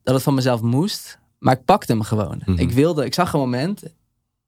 [0.03, 1.19] dat het van mezelf moest.
[1.39, 2.43] Maar ik pakte hem gewoon.
[2.45, 2.59] Mhm.
[2.59, 3.83] Ik wilde, ik zag een moment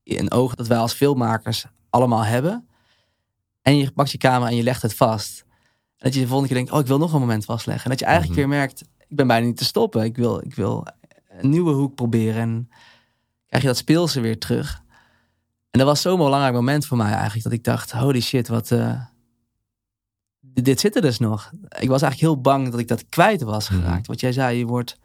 [0.03, 2.68] in een oog dat wij als filmmakers allemaal hebben.
[3.62, 5.45] En je pakt je camera en je legt het vast.
[5.49, 7.85] En dat je de volgende keer denkt, oh, ik wil nog een moment vastleggen.
[7.85, 8.49] En dat je eigenlijk Mhm.
[8.49, 10.05] weer merkt, ik ben bijna niet te stoppen.
[10.05, 10.87] Ik wil, ik wil
[11.39, 12.41] een nieuwe hoek proberen.
[12.41, 12.68] En
[13.51, 14.83] krijg je dat speelse weer terug.
[15.71, 17.43] En dat was zo'n belangrijk moment voor mij eigenlijk.
[17.43, 18.71] Dat ik dacht, holy shit, wat...
[18.71, 19.03] eh,
[20.41, 21.51] dit, dit zit er dus nog.
[21.63, 23.81] Ik was eigenlijk heel bang dat ik dat kwijt was Mhm.
[23.81, 24.07] geraakt.
[24.07, 24.99] Wat jij zei, je wordt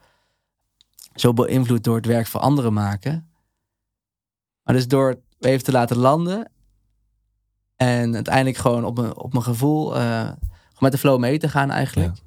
[1.16, 3.30] zo beïnvloed door het werk voor anderen maken.
[4.64, 6.52] Maar dus door het even te laten landen.
[7.76, 10.38] En uiteindelijk gewoon op mijn, op mijn gevoel, gewoon
[10.80, 12.18] met de flow mee te gaan eigenlijk.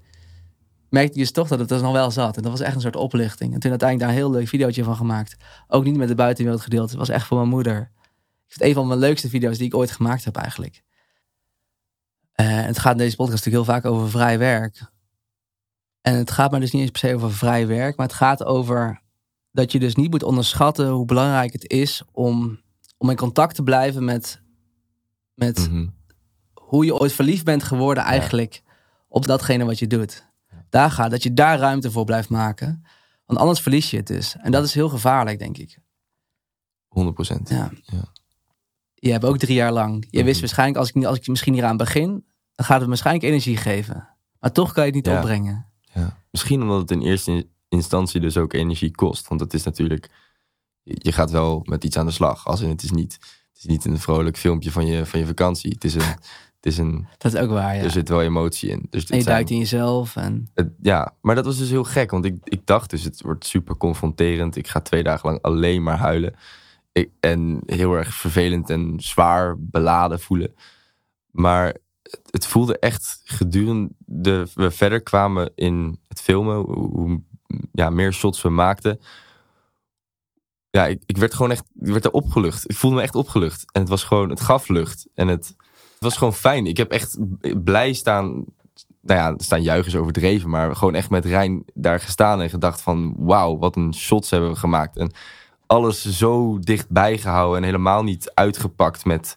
[0.91, 2.37] Merkte ik dus toch dat het er nog wel zat.
[2.37, 3.55] En dat was echt een soort oplichting.
[3.55, 5.37] En toen uiteindelijk daar een heel leuk videootje van gemaakt.
[5.69, 6.89] Ook niet met de buitenwereld gedeeld.
[6.91, 7.77] Het was echt voor mijn moeder.
[7.81, 10.83] Ik vind het een van mijn leukste video's die ik ooit gemaakt heb eigenlijk.
[12.33, 14.91] Eh, het gaat in deze podcast natuurlijk heel vaak over vrij werk.
[16.01, 17.97] En het gaat maar dus niet eens per se over vrij werk.
[17.97, 19.03] Maar het gaat over
[19.53, 22.61] dat je dus niet moet onderschatten hoe belangrijk het is om,
[22.97, 24.41] om in contact te blijven met,
[25.35, 25.87] met Mhm.
[26.55, 28.63] hoe je ooit verliefd bent geworden eigenlijk
[29.09, 30.28] op datgene wat je doet.
[30.71, 32.85] Daar gaat, dat je daar ruimte voor blijft maken.
[33.25, 34.37] Want anders verlies je het dus.
[34.41, 35.79] En dat is heel gevaarlijk, denk ik.
[36.89, 37.49] 100 procent.
[37.49, 37.71] Ja.
[37.83, 38.05] Ja.
[38.95, 40.07] Je hebt ook drie jaar lang.
[40.11, 40.41] Je wist Mhm.
[40.41, 44.09] waarschijnlijk, als ik, als ik misschien hier aan begin, dan gaat het waarschijnlijk energie geven.
[44.41, 45.17] Maar toch kan je het niet Ja.
[45.21, 45.67] opbrengen.
[45.95, 46.17] Ja.
[46.31, 49.29] Misschien omdat het in eerste in- instantie dus ook energie kost.
[49.29, 50.11] Want het is natuurlijk,
[50.83, 52.47] je je gaat wel met iets aan de slag.
[52.47, 55.27] Als in, het, is niet, het is niet een vrolijk filmpje van je, van je
[55.27, 55.71] vakantie.
[55.73, 56.15] Het is een,
[56.61, 57.83] het is een, Dat is ook waar, ja.
[57.83, 58.87] er zit wel emotie in.
[58.91, 60.17] Dus en je zijn- duikt in jezelf.
[60.17, 62.11] En het- ja, maar dat was dus heel gek.
[62.11, 64.57] Want ik, ik dacht dus, het wordt super confronterend.
[64.57, 66.35] Ik ga twee dagen lang alleen maar huilen.
[66.93, 70.55] Ik, en heel erg vervelend en zwaar beladen voelen.
[71.31, 71.67] Maar
[72.03, 77.23] het, het voelde echt gedurende we verder kwamen in het filmen, hoe,
[77.73, 79.01] ja, meer shots we maakten.
[80.71, 82.71] Ja, ik, ik werd gewoon echt, ik werd er opgelucht.
[82.71, 83.65] Ik voelde me echt opgelucht.
[83.73, 85.07] En het was gewoon, het gaf lucht.
[85.15, 85.57] En het
[85.99, 86.67] was gewoon fijn.
[86.67, 87.19] Ik heb echt
[87.65, 88.45] blij staan
[89.09, 92.81] nou ja, staan juichen is overdreven, maar gewoon echt met Rijn daar gestaan en gedacht
[92.81, 94.97] van wauw, wat een shots hebben we gemaakt.
[94.97, 95.13] En
[95.67, 99.37] alles zo dichtbij gehouden en helemaal niet uitgepakt met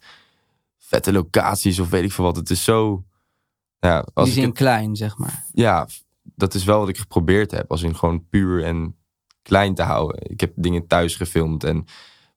[0.78, 2.36] vette locaties of weet ik veel wat.
[2.36, 3.04] Het is zo,
[3.80, 5.46] ja, die als ik zin het, klein, zeg maar.
[5.54, 5.88] ja,
[6.24, 8.96] dat is wel wat ik geprobeerd heb, als in gewoon puur en
[9.42, 10.32] klein te houden.
[10.32, 11.76] Ik heb dingen thuis gefilmd en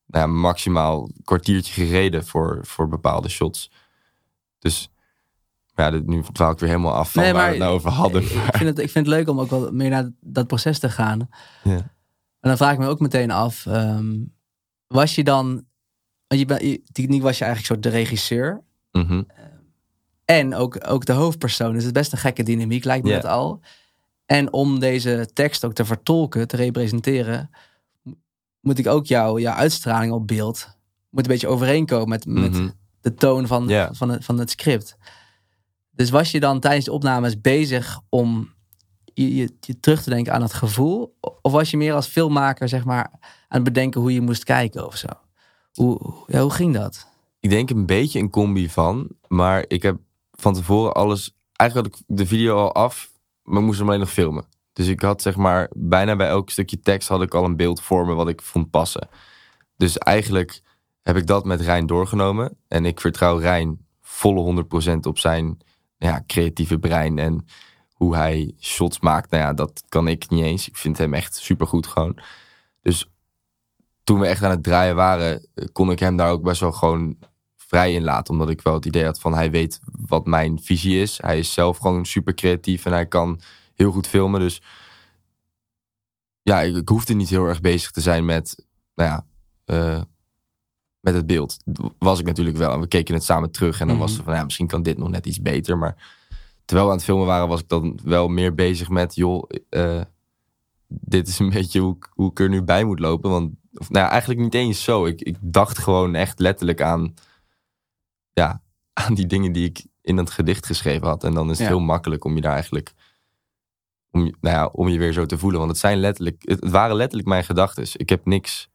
[0.07, 3.71] nou ja, maximaal een kwartiertje gereden voor, voor bepaalde shots.
[4.65, 4.89] Dus
[5.75, 8.23] ja, nu dwaal ik weer helemaal af van Nee, waar we het nou over hadden.
[8.23, 10.91] Ik vind, het, ik vind het leuk om ook wel meer naar dat proces te
[10.91, 11.29] gaan.
[11.65, 11.73] Ja.
[12.41, 14.17] En dan vraag ik me ook meteen af, ehm,
[14.87, 15.47] was je dan,
[16.27, 18.63] want je, ben, je, techniek was je eigenlijk soort de regisseur
[18.93, 19.23] Mhm.
[20.25, 21.73] en ook, ook de hoofdpersoon.
[21.73, 23.21] Dus het is best een gekke dynamiek, lijkt me Ja.
[23.21, 23.61] dat al.
[24.27, 27.51] En om deze tekst ook te vertolken, te representeren,
[28.03, 28.15] mo-
[28.61, 30.77] moet ik ook jou, jouw uitstraling op beeld,
[31.11, 32.69] moet een beetje overeenkomen met, met Mhm.
[33.05, 34.97] De toon van, van, het, van het script.
[35.91, 38.55] Dus was je dan tijdens de opnames bezig om
[39.05, 41.17] je, je, je terug te denken aan het gevoel?
[41.43, 44.87] Of was je meer als filmmaker zeg maar, aan het bedenken hoe je moest kijken
[44.87, 45.07] of zo?
[45.73, 47.07] Hoe, ja, hoe ging dat?
[47.41, 49.97] Ik denk een beetje een combi van, maar ik heb
[50.33, 51.35] van tevoren alles.
[51.53, 53.11] Eigenlijk had ik de video al af,
[53.43, 54.45] maar moest hem alleen nog filmen.
[54.73, 57.81] Dus ik had zeg maar bijna bij elk stukje tekst had ik al een beeld
[57.81, 59.09] voor me wat ik vond passen.
[59.77, 60.63] Dus eigenlijk
[61.05, 62.57] heb ik dat met Rijn doorgenomen.
[62.69, 65.59] En ik vertrouw Rijn volle 100% op zijn
[65.99, 67.47] ja, creatieve brein en
[67.93, 69.31] hoe hij shots maakt.
[69.31, 70.69] Nou ja, dat kan ik niet eens.
[70.69, 72.19] Ik vind hem echt supergoed gewoon.
[72.83, 73.11] Dus
[74.05, 76.73] toen we echt aan het draaien waren, eh, kon ik hem daar ook best wel
[76.73, 77.17] gewoon
[77.57, 78.33] vrij in laten.
[78.33, 81.19] Omdat ik wel het idee had van hij weet wat mijn visie is.
[81.23, 83.41] Hij is zelf gewoon super creatief en hij kan
[83.75, 84.41] heel goed filmen.
[84.41, 84.63] Dus
[86.43, 89.27] ja, ik, ik hoefde niet heel erg bezig te zijn met, nou ja,
[89.65, 90.03] eh,
[91.05, 91.57] met het beeld.
[91.99, 92.73] Was ik natuurlijk wel.
[92.73, 93.81] En we keken het samen terug.
[93.81, 94.17] En dan was Mhm.
[94.17, 95.79] het van, ja, misschien kan dit nog net iets beter.
[95.79, 95.97] Maar
[96.65, 100.01] terwijl we aan het filmen waren, was ik dan wel meer bezig met, joh, eh,
[100.87, 103.31] dit is een beetje hoe, ik- hoe ik er nu bij moet lopen.
[103.31, 105.05] Want, of, nou ja, eigenlijk niet eens zo.
[105.07, 107.15] Ik, ik dacht gewoon echt letterlijk aan,
[108.33, 108.63] ja,
[109.07, 111.25] aan die dingen die ik in het gedicht geschreven had.
[111.25, 111.73] En dan is het Ja.
[111.75, 112.93] heel makkelijk om je daar eigenlijk
[114.11, 115.59] om, je- nou ja, om je weer zo te voelen.
[115.59, 117.87] Want het, zijn letterlijk, het waren letterlijk mijn gedachten.
[117.93, 118.69] Ik heb niks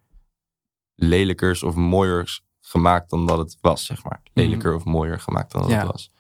[1.00, 4.22] lelijkers of mooiers gemaakt dan dat het was, zeg maar.
[4.34, 5.78] Lelijker of mooier gemaakt dan dat Ja.
[5.78, 6.12] het was.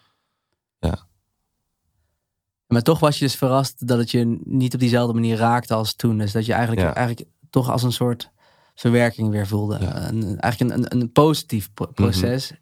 [2.68, 5.96] Maar toch was je dus verrast dat het je niet op diezelfde manier raakte als
[5.96, 6.18] toen.
[6.18, 6.96] Dus dat je eigenlijk, Ja.
[6.96, 8.32] eigenlijk toch als een soort
[8.76, 9.78] verwerking weer voelde.
[9.82, 9.94] Ja.
[9.94, 10.06] Mhm.
[10.22, 12.54] Een, eigenlijk een, een, een positief pro- proces.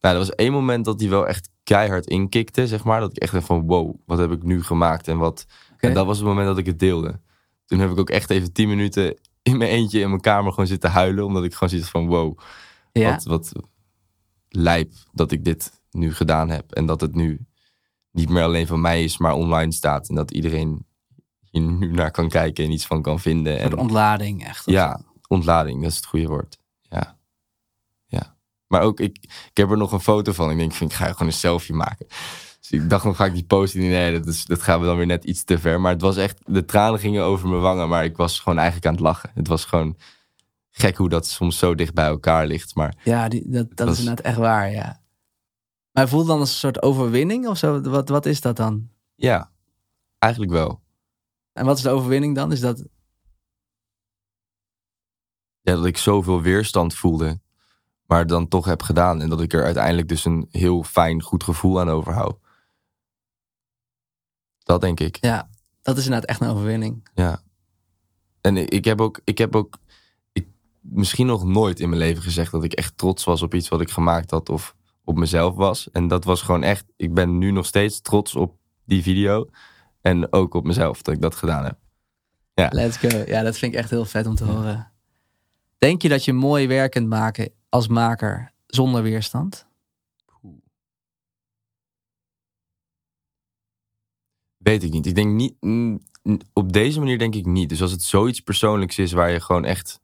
[0.00, 3.00] Nou, er was één moment dat hij wel echt keihard inkikte, zeg maar.
[3.00, 5.08] Dat ik echt dacht van, wow, wat heb ik nu gemaakt?
[5.08, 5.46] En, wat...
[5.76, 7.20] En dat was het moment dat ik het deelde.
[7.66, 10.66] Toen heb ik ook echt even tien minuten in mijn eentje in mijn kamer gewoon
[10.66, 11.24] zitten huilen.
[11.24, 12.38] Omdat ik gewoon zoiets van, wow,
[12.92, 13.10] Ja.
[13.10, 13.52] wat, wat
[14.48, 16.72] lijp dat ik dit nu gedaan heb.
[16.72, 17.46] En dat het nu
[18.10, 20.08] niet meer alleen van mij is, maar online staat.
[20.08, 20.86] En dat iedereen
[21.50, 23.52] hier nu naar kan kijken en iets van kan vinden.
[23.64, 24.62] Een En, ontlading echt.
[24.70, 26.58] ja, ontlading, dat is het goede woord.
[26.82, 27.18] Ja.
[28.06, 28.36] ja.
[28.66, 29.16] Maar ook, ik,
[29.50, 30.50] ik heb er nog een foto van.
[30.50, 32.06] Ik denk, van, ik ga gewoon een selfie maken.
[32.60, 33.80] Dus ik dacht nog, ga ik die posten?
[33.80, 35.80] Nee, dat, is, dat gaan we dan weer net iets te ver.
[35.80, 37.88] Maar het was echt, de tranen gingen over mijn wangen.
[37.88, 39.30] Maar ik was gewoon eigenlijk aan het lachen.
[39.34, 39.96] Het was gewoon
[40.70, 42.74] gek hoe dat soms zo dicht bij elkaar ligt.
[42.74, 45.00] Maar Ja, die, dat, dat was- is inderdaad echt waar, ja.
[45.92, 47.80] Maar voelde dan als een soort overwinning of zo?
[47.80, 48.88] Wat, wat is dat dan?
[49.14, 49.50] ja,
[50.18, 50.80] eigenlijk wel.
[51.52, 52.52] En wat is de overwinning dan?
[52.52, 52.78] Is dat...
[55.60, 57.40] ja, dat ik zoveel weerstand voelde,
[58.06, 59.20] maar dan toch heb gedaan.
[59.20, 62.38] En dat ik er uiteindelijk dus een heel fijn, goed gevoel aan overhoud.
[64.68, 65.48] Dat denk ik, Ja,
[65.82, 67.08] dat is inderdaad echt een overwinning.
[67.14, 67.42] ja.
[68.40, 69.78] En ik ik heb ook, ik heb ook
[70.32, 70.46] ik,
[70.80, 73.80] misschien nog nooit in mijn leven gezegd dat ik echt trots was op iets wat
[73.80, 75.90] ik gemaakt had of op mezelf was.
[75.90, 79.48] En dat was gewoon echt, ik ben nu nog steeds trots op die video.
[80.00, 81.78] En ook op mezelf dat ik dat gedaan heb.
[82.72, 83.22] Let's go.
[83.26, 84.92] Ja, dat vind ik echt heel vet om te horen.
[85.78, 89.66] Denk je dat je mooi werk kunt maken als maker zonder weerstand?
[94.68, 95.06] Weet ik niet.
[95.06, 95.54] Ik denk niet.
[95.60, 96.00] mm,
[96.52, 97.68] Op deze manier denk ik niet.
[97.68, 100.00] Dus als het zoiets persoonlijks is waar je gewoon echt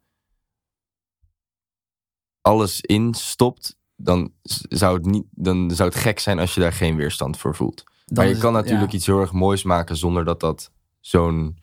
[2.41, 4.33] alles in stopt, dan
[4.69, 7.85] zou het, niet, dan zou het gek zijn als je daar geen weerstand voor voelt.
[8.05, 8.97] Dan maar je kan het- natuurlijk ja.
[8.99, 11.59] iets heel erg moois maken zonder dat dat zo'n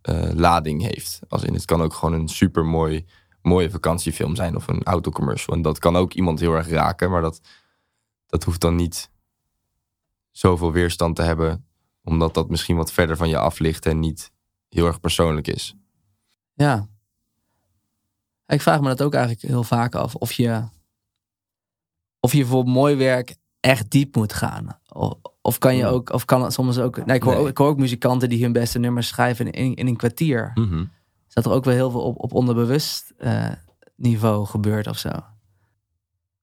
[0.00, 1.20] eh, lading heeft.
[1.28, 3.06] Als in, het kan ook gewoon een super mooi,
[3.42, 5.56] mooie vakantiefilm zijn of een autocommercial.
[5.56, 7.40] En dat kan ook iemand heel erg raken, maar dat,
[8.26, 9.10] dat hoeft dan niet
[10.30, 11.66] zoveel weerstand te hebben,
[12.04, 14.32] omdat dat misschien wat verder van je af ligt en niet
[14.68, 15.74] heel erg persoonlijk is.
[16.54, 16.88] Ja.
[18.46, 20.14] Ik vraag me dat ook eigenlijk heel vaak af.
[20.14, 20.62] Of je,
[22.20, 24.78] of je voor mooi werk echt diep moet gaan.
[24.88, 25.92] Of, of kan je Hmm.
[25.92, 27.04] ook, of kan het soms ook.
[27.06, 27.46] Nee, ik, hoor, Nee.
[27.46, 30.50] ik hoor ook muzikanten die hun beste nummers schrijven in, in een kwartier.
[30.54, 30.84] Mhm.
[31.28, 33.50] Dat er ook wel heel veel op, op onderbewust eh,
[33.96, 35.10] niveau gebeurt of zo.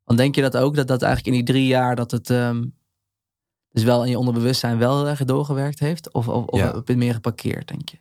[0.03, 2.65] Want denk je dat ook, dat dat eigenlijk in die drie jaar dat het ehm,
[3.71, 6.11] dus wel in je onderbewustzijn wel erg doorgewerkt heeft?
[6.13, 7.97] Of, of, of heb je het meer geparkeerd, denk je?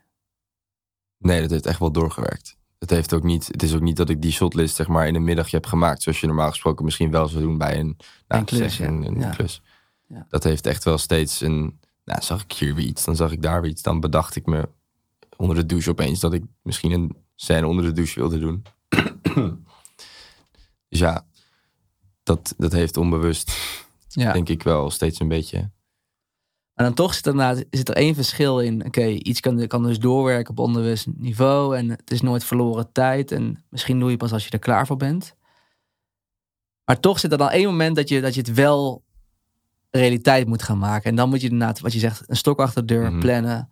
[1.18, 2.56] Nee, dat heeft echt wel doorgewerkt.
[2.78, 5.14] Het, heeft ook niet, het is ook niet dat ik die shotlist zeg maar in
[5.14, 7.96] een middagje heb gemaakt, zoals je normaal gesproken misschien wel zou doen bij een,
[8.28, 9.08] nou, Een klus, een, ja.
[9.08, 9.30] een Ja.
[9.30, 9.62] klus.
[10.08, 10.26] Ja.
[10.28, 13.42] Dat heeft echt wel steeds een, nou, zag ik hier weer iets, dan zag ik
[13.42, 14.68] daar weer iets, dan bedacht ik me
[15.36, 18.62] onder de douche opeens dat ik misschien een scène onder de douche wilde doen.
[20.88, 21.26] dus ja,
[22.22, 23.52] dat, dat heeft onbewust,
[24.14, 24.32] Ja.
[24.32, 25.70] denk ik wel, steeds een beetje.
[26.74, 28.84] Maar dan toch zit er, zit er één verschil in.
[28.84, 31.76] Oké, iets kan, kan dus doorwerken op onderbewust niveau.
[31.76, 33.32] En het is nooit verloren tijd.
[33.32, 35.34] En misschien doe je pas als je er klaar voor bent.
[36.84, 39.04] Maar toch zit er dan één moment dat je, dat je het wel
[39.90, 41.10] realiteit moet gaan maken.
[41.10, 43.20] En dan moet je inderdaad, wat je zegt, een stok achter de deur Mhm.
[43.20, 43.68] plannen.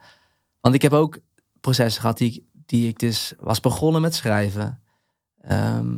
[0.61, 1.19] Want ik heb ook
[1.61, 4.83] processen gehad die, ik- die ik dus was begonnen met schrijven.
[5.41, 5.97] Ehm,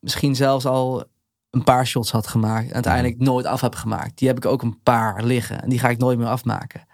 [0.00, 1.04] misschien zelfs al
[1.50, 2.68] een paar shots had gemaakt.
[2.68, 4.18] En uiteindelijk nooit af heb gemaakt.
[4.18, 5.62] Die heb ik ook een paar liggen.
[5.62, 6.86] En die ga ik nooit meer afmaken.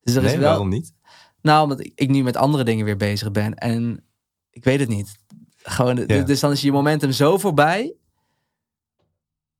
[0.00, 0.48] Dus er is nee, wel.
[0.48, 0.92] waarom niet?
[1.40, 3.54] Nou, omdat ik, nu met andere dingen weer bezig ben.
[3.54, 4.04] En
[4.50, 5.16] ik weet het niet.
[5.56, 6.22] Gewoon, Ja.
[6.22, 7.94] Dus dan is je momentum zo voorbij.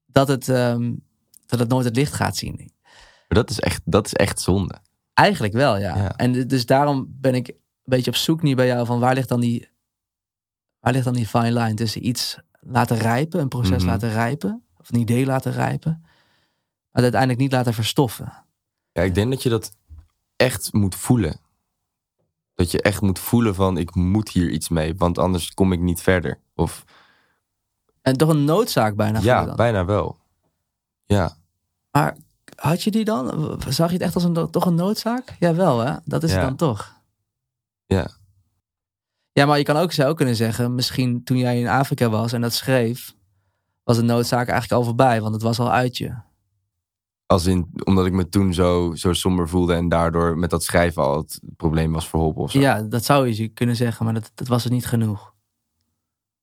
[0.07, 0.93] Dat het, ehm,
[1.47, 2.73] dat het nooit het licht gaat zien.
[3.29, 4.79] Maar dat is echt, dat is echt zonde.
[5.15, 5.97] Eigenlijk wel, ja.
[5.97, 6.17] Ja.
[6.17, 9.29] En dus daarom ben ik een beetje op zoek nu bij jou van waar ligt
[9.29, 9.69] dan die,
[10.81, 13.87] waar ligt dan die fine line tussen iets laten rijpen, een proces Mhm.
[13.91, 16.11] laten rijpen, of een idee laten rijpen, maar
[16.91, 18.33] het uiteindelijk niet laten verstoffen.
[18.93, 19.77] Ja, ik denk dat je dat
[20.37, 21.41] echt moet voelen.
[22.55, 25.81] Dat je echt moet voelen van ik moet hier iets mee, want anders kom ik
[25.81, 26.41] niet verder.
[26.55, 26.85] Of
[28.03, 29.21] En toch een noodzaak bijna.
[29.23, 30.19] ja, bijna wel.
[31.05, 31.37] Ja,
[31.91, 32.17] Maar
[32.57, 33.57] had je die dan?
[33.69, 35.37] Zag je het echt als een, toch een noodzaak?
[35.39, 35.95] Ja, wel hè?
[36.05, 36.37] Dat is Ja.
[36.37, 37.01] het dan toch?
[37.87, 38.11] Ja.
[39.35, 42.41] Ja, maar je kan ook, ook kunnen zeggen, misschien toen jij in Afrika was en
[42.41, 43.15] dat schreef,
[43.83, 46.15] was de noodzaak eigenlijk al voorbij, want het was al uit je.
[47.27, 51.03] Als in, omdat ik me toen zo, zo somber voelde en daardoor met dat schrijven
[51.03, 52.59] al het probleem was verholpen of zo.
[52.59, 55.33] Ja, dat zou je kunnen zeggen, maar dat, dat was het niet genoeg.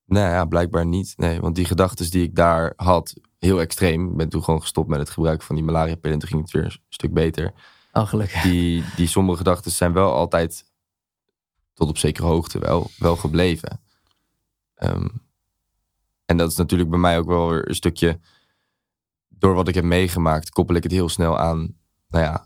[0.06, 1.14] Nou ja, blijkbaar niet.
[1.18, 4.10] Nee, want die gedachten die ik daar had, heel extreem.
[4.10, 6.52] Ik ben toen gewoon gestopt met het gebruik van die malaria-pillen en toen ging het
[6.52, 7.54] weer een stuk beter.
[7.92, 8.42] Oh, gelukkig.
[8.42, 10.71] Die, die sombere gedachten zijn wel altijd
[11.82, 13.82] tot op zekere hoogte wel, wel gebleven.
[14.76, 15.08] Ehm,
[16.26, 18.20] en dat is natuurlijk bij mij ook wel weer een stukje.
[19.28, 21.78] Door wat ik heb meegemaakt, koppel ik het heel snel aan.
[22.08, 22.46] Nou ja,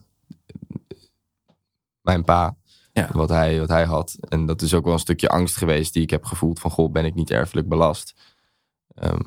[2.02, 2.56] mijn pa.
[2.94, 3.10] Ja.
[3.12, 4.18] Wat, hij, wat hij had.
[4.20, 6.60] En dat is ook wel een stukje angst geweest die ik heb gevoeld.
[6.60, 8.14] Van goh, ben ik niet erfelijk belast?
[8.88, 9.22] Ehm,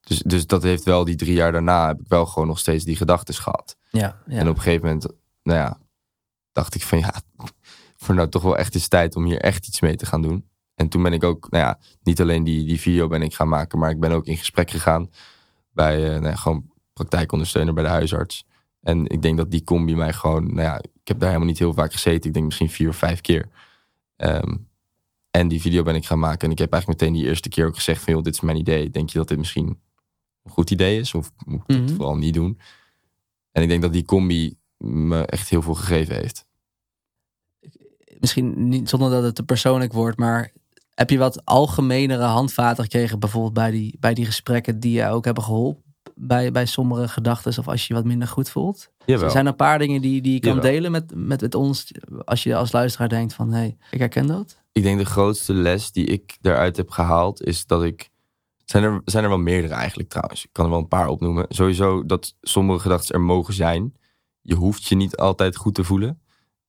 [0.00, 1.86] dus, dus dat heeft wel die drie jaar daarna.
[1.86, 3.76] heb ik wel gewoon nog steeds die gedachten gehad.
[3.90, 4.38] Ja, ja.
[4.38, 5.06] En op een gegeven moment,
[5.42, 5.80] nou ja,
[6.52, 7.14] dacht ik van ja,
[7.98, 10.48] voor nou toch wel echt is tijd om hier echt iets mee te gaan doen.
[10.74, 13.48] En toen ben ik ook, nou ja, niet alleen die, die video ben ik gaan
[13.48, 15.10] maken, maar ik ben ook in gesprek gegaan
[15.72, 18.44] bij uh, nou ja, gewoon praktijkondersteuner bij de huisarts.
[18.80, 21.58] En ik denk dat die combi mij gewoon, nou ja, ik heb daar helemaal niet
[21.58, 22.28] heel vaak gezeten.
[22.28, 23.48] Ik denk misschien vier of vijf keer.
[24.16, 24.56] Ehm,
[25.30, 26.46] en die video ben ik gaan maken.
[26.46, 28.56] En ik heb eigenlijk meteen die eerste keer ook gezegd van, joh, dit is mijn
[28.56, 28.90] idee.
[28.90, 29.66] Denk je dat dit misschien
[30.42, 31.14] een goed idee is?
[31.14, 31.94] Of moet ik het Mhm.
[31.94, 32.58] vooral niet doen?
[33.52, 36.46] En ik denk dat die combi me echt heel veel gegeven heeft.
[38.20, 40.52] Misschien niet zonder dat het te persoonlijk wordt, maar
[40.94, 45.24] heb je wat algemenere handvaten gekregen, bijvoorbeeld bij die, bij die gesprekken die je ook
[45.24, 45.82] hebben geholpen?
[46.14, 48.90] Bij, bij sommige gedachten of als je je wat minder goed voelt?
[49.04, 49.30] Jawel.
[49.30, 50.70] Zijn er een paar dingen die, die je kan Jawel.
[50.70, 51.92] delen met, met, met ons?
[52.24, 54.58] Als je als luisteraar denkt van, hé, hey, ik herken dat.
[54.72, 58.10] Ik denk de grootste les die ik daaruit heb gehaald is dat ik.
[58.64, 60.44] Zijn er, zijn er wel meerdere eigenlijk trouwens.
[60.44, 61.46] Ik kan er wel een paar opnoemen.
[61.48, 63.94] Sowieso dat sommige gedachten er mogen zijn.
[64.40, 66.20] Je hoeft je niet altijd goed te voelen.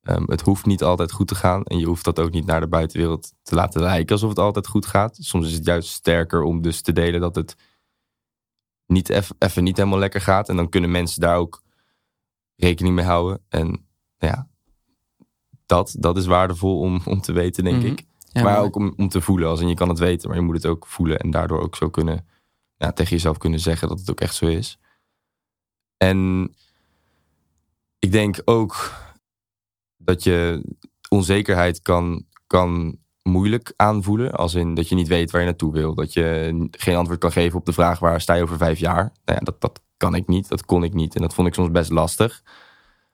[0.02, 1.64] Ehm, het hoeft niet altijd goed te gaan.
[1.64, 4.68] En je hoeft dat ook niet naar de buitenwereld te laten lijken alsof het altijd
[4.68, 5.18] goed gaat.
[5.20, 7.56] Soms is het juist sterker om dus te delen dat het
[8.86, 10.50] niet even niet helemaal lekker gaat.
[10.50, 11.64] En dan kunnen mensen daar ook
[12.56, 13.42] rekening mee houden.
[13.50, 13.68] En
[14.18, 14.48] nou ja,
[15.66, 17.86] dat, dat is waardevol om, om te weten, denk Mhm.
[17.86, 18.08] ik.
[18.32, 19.50] Ja, maar ook om, om te voelen.
[19.50, 21.20] Als in je kan het weten, maar je moet het ook voelen.
[21.20, 22.28] En daardoor ook zo kunnen,
[22.78, 24.80] ja, tegen jezelf kunnen zeggen dat het ook echt zo is.
[25.98, 26.50] En
[28.00, 28.94] ik denk ook
[30.10, 30.64] dat je
[31.10, 34.32] onzekerheid kan, kan moeilijk aanvoelen.
[34.32, 35.96] Als in dat je niet weet waar je naartoe wil.
[35.96, 39.04] Dat je geen antwoord kan geven op de vraag waar sta je over vijf jaar.
[39.26, 41.16] Nou ja, dat, dat kan ik niet, dat kon ik niet.
[41.16, 42.42] En dat vond ik soms best lastig.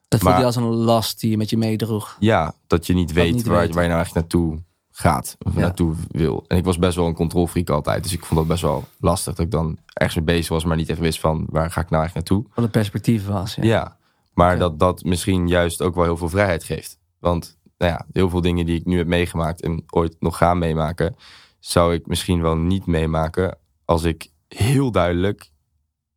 [0.07, 2.17] Dat voelde maar- je als een last die je met je meedroeg.
[2.19, 5.35] Ja, dat je niet weet niet waar, waar je nou eigenlijk naartoe gaat.
[5.39, 5.59] Of Ja.
[5.59, 6.45] naartoe wil.
[6.47, 8.03] En ik was best wel een controlfreak altijd.
[8.03, 9.35] Dus ik vond dat best wel lastig.
[9.35, 11.89] Dat ik dan ergens mee bezig was, maar niet echt wist van waar ga ik
[11.89, 12.47] nou eigenlijk naartoe.
[12.53, 13.55] Wat het perspectief was.
[13.55, 13.63] Ja.
[13.63, 13.97] Ja,
[14.35, 16.99] maar dat dat misschien juist ook wel heel veel vrijheid geeft.
[17.19, 20.53] Want nou ja, heel veel dingen die ik nu heb meegemaakt en ooit nog ga
[20.53, 21.15] meemaken,
[21.59, 25.51] zou ik misschien wel niet meemaken als ik heel duidelijk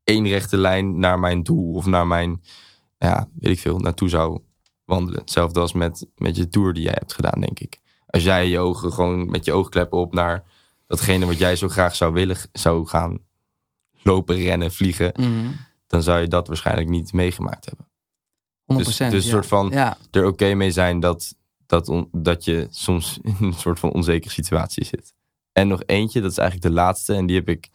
[0.05, 2.43] één rechte lijn naar mijn doel of naar mijn,
[2.99, 4.41] ja, weet ik veel, naartoe zou
[4.85, 5.21] wandelen.
[5.21, 7.81] Hetzelfde als met, met je tour die jij hebt gedaan, denk ik.
[8.07, 10.45] Als jij je ogen gewoon met je oogkleppen op naar
[10.87, 13.19] datgene wat jij zo graag zou willen, zou gaan
[14.03, 15.29] lopen, rennen, vliegen, Mhm.
[15.29, 15.57] 100%.
[15.87, 17.88] dan zou je dat waarschijnlijk niet meegemaakt hebben.
[18.77, 19.21] Dus, dus een ja.
[19.21, 21.35] soort van Ja, er oké mee zijn dat,
[21.67, 25.15] dat, on- dat je soms in een soort van onzekere situatie zit.
[25.53, 27.15] En nog eentje, dat is eigenlijk de laatste.
[27.15, 27.69] En die heb ik,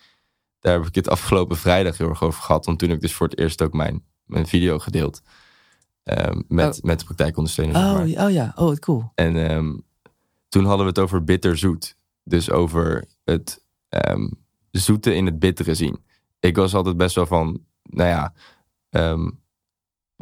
[0.60, 2.66] daar heb ik het afgelopen vrijdag heel erg over gehad.
[2.66, 5.22] Want toen heb ik dus voor het eerst ook mijn, mijn video gedeeld.
[6.04, 7.76] ehm, met, met de praktijkondersteuner.
[7.76, 8.26] zeg maar.
[8.26, 9.12] oh, ja, oh oh cool.
[9.16, 9.78] En ehm,
[10.50, 11.96] toen hadden we het over bitterzoet.
[12.24, 14.28] Dus over het ehm,
[14.72, 16.00] zoete in het bittere zien.
[16.40, 18.34] Ik was altijd best wel van, nou ja,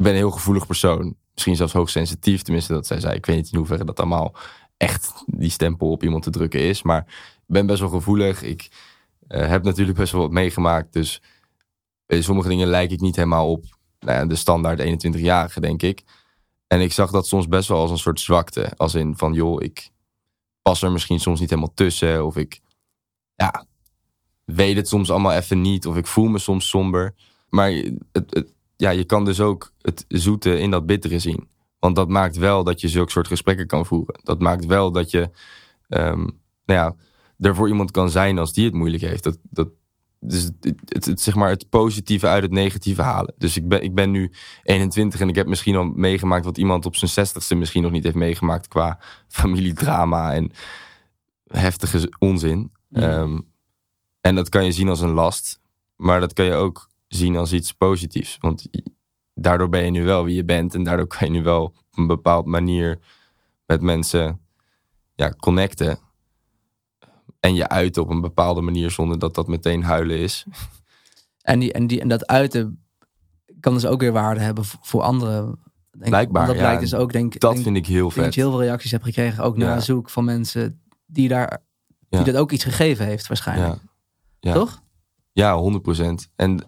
[0.02, 1.16] ben een heel gevoelig persoon.
[1.32, 3.14] Misschien zelfs hoogsensitief, tenminste dat zij zei.
[3.14, 4.34] Ik weet niet in hoeverre dat allemaal
[4.76, 6.82] echt die stempel op iemand te drukken is.
[6.82, 7.00] Maar
[7.36, 8.42] ik ben best wel gevoelig.
[8.42, 8.70] Ik
[9.28, 10.92] eh, heb natuurlijk best wel wat meegemaakt.
[10.92, 11.22] Dus
[12.06, 13.64] bij sommige dingen lijk ik niet helemaal op
[13.98, 16.02] nou ja, de standaard 21-jarige, denk ik.
[16.66, 18.72] En ik zag dat soms best wel als een soort zwakte.
[18.76, 19.90] Als in van, joh, ik
[20.62, 22.26] pas er misschien soms niet helemaal tussen.
[22.26, 22.60] Of ik,
[23.34, 23.66] ja,
[24.44, 25.86] weet het soms allemaal even niet.
[25.86, 27.14] Of ik voel me soms somber.
[27.48, 27.70] Maar
[28.12, 31.48] het, het, ja, je kan dus ook het zoete in dat bittere zien.
[31.78, 34.20] Want dat maakt wel dat je zulke soort gesprekken kan voeren.
[34.22, 35.30] Dat maakt wel dat je,
[35.88, 36.18] ehm,
[36.64, 36.94] nou ja,
[37.38, 39.22] er voor iemand kan zijn als die het moeilijk heeft.
[39.22, 39.68] Dat, dat,
[40.20, 43.34] dus het, het, het- zeg maar het positieve uit het negatieve halen.
[43.36, 46.86] Dus ik ben, ik ben nu 21 en ik heb misschien al meegemaakt wat iemand
[46.86, 50.50] op zijn 60ste misschien nog niet heeft meegemaakt qua familiedrama en
[51.46, 52.72] heftige onzin.
[52.88, 53.00] Ja.
[53.00, 53.40] Ehm,
[54.20, 55.60] en dat kan je zien als een last,
[55.96, 58.36] maar dat kan je ook zien als iets positiefs.
[58.40, 58.66] Want
[59.34, 61.74] daardoor ben je nu wel wie je bent en daardoor kan je nu wel op
[61.98, 62.98] een bepaald manier
[63.66, 64.40] met mensen
[65.14, 65.98] ja, connecten.
[67.40, 70.44] En je uiten op een bepaalde manier zonder dat dat meteen huilen is.
[71.42, 72.84] En, die, en, die, en dat uiten
[73.60, 75.58] kan dus ook weer waarde hebben voor, anderen.
[75.90, 78.24] Denk, Blijkbaar, Dat ja, blijkt dus ook, denk, Dat denk, vind ik heel denk dat
[78.24, 78.34] vet.
[78.34, 79.44] je heel veel reacties hebt gekregen.
[79.44, 79.80] Ook na Ja.
[79.80, 81.62] zoek van mensen die daar
[82.08, 82.22] Ja.
[82.22, 83.80] die dat ook iets gegeven heeft waarschijnlijk.
[84.40, 84.82] Toch?
[85.32, 86.28] Ja, 100%.
[86.36, 86.64] En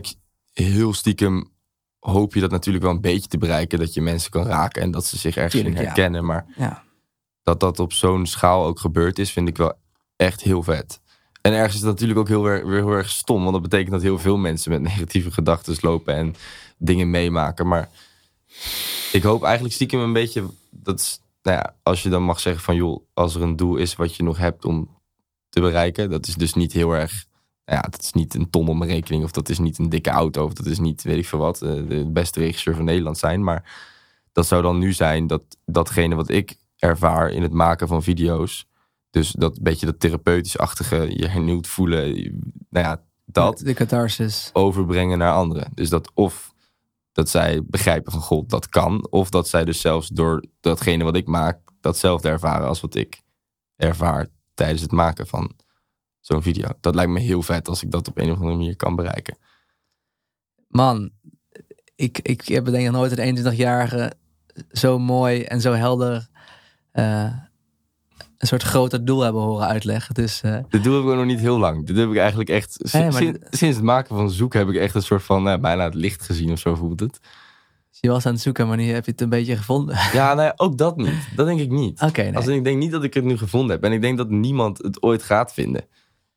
[0.00, 0.14] kijk,
[0.52, 1.50] heel stiekem
[1.98, 3.78] hoop je dat natuurlijk wel een beetje te bereiken.
[3.78, 5.70] Dat je mensen kan raken en dat ze zich ergens ja.
[5.72, 6.24] herkennen.
[6.24, 6.82] Maar Ja.
[7.42, 9.72] dat dat op zo'n schaal ook gebeurd is, vind ik wel
[10.16, 11.00] echt heel vet.
[11.40, 13.40] En ergens is het natuurlijk ook heel, erg- weer heel erg stom.
[13.40, 16.34] Want dat betekent dat heel veel mensen met negatieve gedachten lopen en
[16.78, 17.68] dingen meemaken.
[17.68, 17.88] Maar
[19.12, 22.74] ik hoop eigenlijk stiekem een beetje dat, nou ja, als je dan mag zeggen van
[22.74, 24.98] joh, als er een doel is wat je nog hebt om
[25.48, 27.24] te bereiken, dat is dus niet heel erg.
[27.72, 30.10] Ja, dat is niet een ton op mijn rekening, of dat is niet een dikke
[30.10, 33.18] auto, of dat is niet, weet ik veel wat, eh, de beste regisseur van Nederland
[33.18, 33.44] zijn.
[33.44, 33.72] Maar
[34.32, 38.66] dat zou dan nu zijn dat datgene wat ik ervaar in het maken van video's,
[39.10, 42.12] dus dat beetje dat therapeutisch-achtige, je hernieuwd voelen,
[42.68, 44.50] nou ja, dat De catharsis.
[44.52, 45.70] overbrengen naar anderen.
[45.74, 46.54] Dus dat of
[47.12, 49.06] dat zij begrijpen van god, dat kan.
[49.10, 53.22] Of dat zij dus zelfs door datgene wat ik maak, datzelfde ervaren als wat ik
[53.76, 55.52] ervaar tijdens het maken van
[56.22, 56.68] zo'n video.
[56.80, 59.36] Dat lijkt me heel vet als ik dat op een of andere manier kan bereiken.
[60.68, 61.10] Man,
[61.96, 64.12] ik, ik heb denk ik nog nooit een 21-jarige
[64.70, 66.28] zo mooi en zo helder
[66.92, 67.32] eh,
[68.38, 70.14] een soort groter doel hebben horen uitleggen.
[70.14, 71.86] Dus eh, Dit doe ik ook nog niet heel lang.
[71.86, 72.92] Dit heb ik eigenlijk echt...
[72.92, 75.48] Nee, maar sinds, sinds het maken van Zoek heb ik echt een soort van...
[75.48, 77.20] eh, bijna het licht gezien of zo voelt het.
[77.90, 79.96] je was aan het zoeken, maar nu heb je het een beetje gevonden.
[80.12, 81.28] Ja, nou ja, ook dat niet.
[81.36, 82.00] Dat denk ik niet.
[82.00, 82.36] Oké, nee.
[82.36, 83.84] Als in, ik denk niet dat ik het nu gevonden heb.
[83.84, 85.84] En ik denk dat niemand het ooit gaat vinden.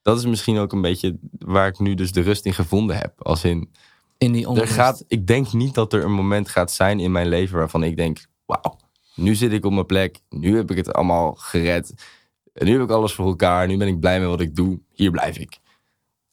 [0.06, 3.14] Dat is misschien ook een beetje waar ik nu dus de rust in gevonden heb.
[3.22, 3.72] Als in,
[4.18, 4.74] in die er onrust.
[4.74, 7.97] gaat, ik denk niet dat er een moment gaat zijn in mijn leven waarvan ik
[7.97, 8.78] denk, wauw,
[9.16, 10.20] nu zit ik op mijn plek.
[10.30, 11.93] Nu heb ik het allemaal gered.
[12.53, 13.68] En nu heb ik alles voor elkaar.
[13.68, 14.80] Nu ben ik blij met wat ik doe.
[14.93, 15.58] Hier blijf ik.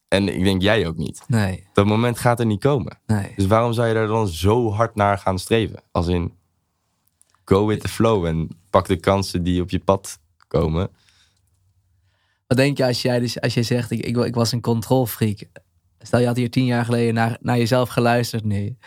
[0.07, 1.23] En ik denk jij ook niet.
[1.27, 2.99] Nee, Dat moment gaat er niet komen.
[3.05, 3.31] nee.
[3.35, 5.83] Dus waarom zou je daar dan zo hard naar gaan streven?
[5.91, 6.33] Als in,
[7.45, 10.89] go with the flow en pak de kansen die op je pad komen.
[12.47, 15.43] Wat denk je als jij, dus, als jij zegt, ik, ik, ik was een controlfreak.
[15.99, 18.77] Stel je had hier tien jaar geleden naar, naar jezelf geluisterd nu.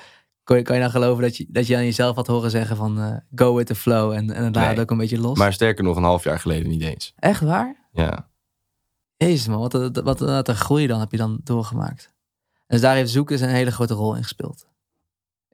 [0.45, 2.77] Kan je, kan je dan geloven dat je, dat je aan jezelf had horen zeggen
[2.77, 4.73] van eh, go with the flow en, en het laat Nee.
[4.73, 5.39] het ook een beetje los?
[5.39, 7.13] Maar sterker nog, een half jaar geleden niet eens.
[7.17, 7.89] Echt waar?
[7.93, 8.29] Ja,
[9.17, 12.15] Jezus man, wat, wat, wat, wat een groei dan heb je dan doorgemaakt.
[12.67, 14.67] Dus daar heeft zoeken een hele grote rol in gespeeld.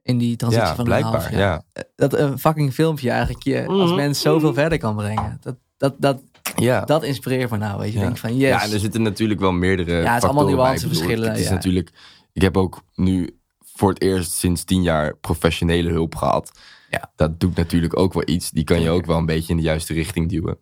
[0.01, 1.39] In die transitie ja van een half blijkbaar.
[1.39, 1.63] jaar.
[1.73, 1.83] Ja.
[1.95, 3.95] Dat een fucking filmpje eigenlijk je als Mhm.
[3.95, 5.37] mens zoveel verder kan brengen.
[5.41, 6.21] Dat, dat, dat,
[6.55, 6.85] Ja.
[6.85, 7.99] dat inspireert me nou, weet je.
[7.99, 8.05] Ja.
[8.05, 8.49] Denk van yes.
[8.49, 10.53] ja, en er zitten natuurlijk wel meerdere Ja, het is allemaal bij.
[10.53, 11.53] nuances, Ik bedoel, verschillen, Het is ja.
[11.53, 11.91] natuurlijk...
[12.33, 16.51] Ik heb ook nu voor het eerst sinds tien jaar professionele hulp gehad.
[16.89, 17.11] Ja.
[17.15, 18.51] Dat doet natuurlijk ook wel iets.
[18.51, 20.57] Die kan je ook wel een beetje in de juiste richting duwen.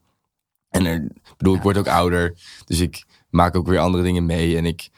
[0.69, 2.33] En er, ik bedoel, ik word ook ouder.
[2.65, 4.57] Dus ik maak ook weer andere dingen mee.
[4.57, 4.89] En ik,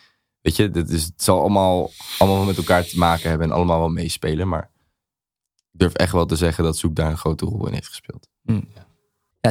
[0.41, 3.47] weet je, dat is, het zal allemaal, allemaal met elkaar te maken hebben.
[3.47, 4.47] En allemaal wel meespelen.
[4.47, 4.71] Maar
[5.71, 8.27] ik durf echt wel te zeggen dat Zoek daar een grote rol in heeft gespeeld.
[8.41, 8.87] Ja,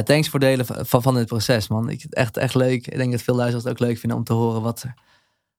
[0.01, 1.83] thanks voor delen van, van, dit proces, man.
[1.89, 2.87] Ik vind het echt, echt leuk.
[2.87, 4.93] Ik denk dat veel luisteraars het ook leuk vinden om te horen wat er,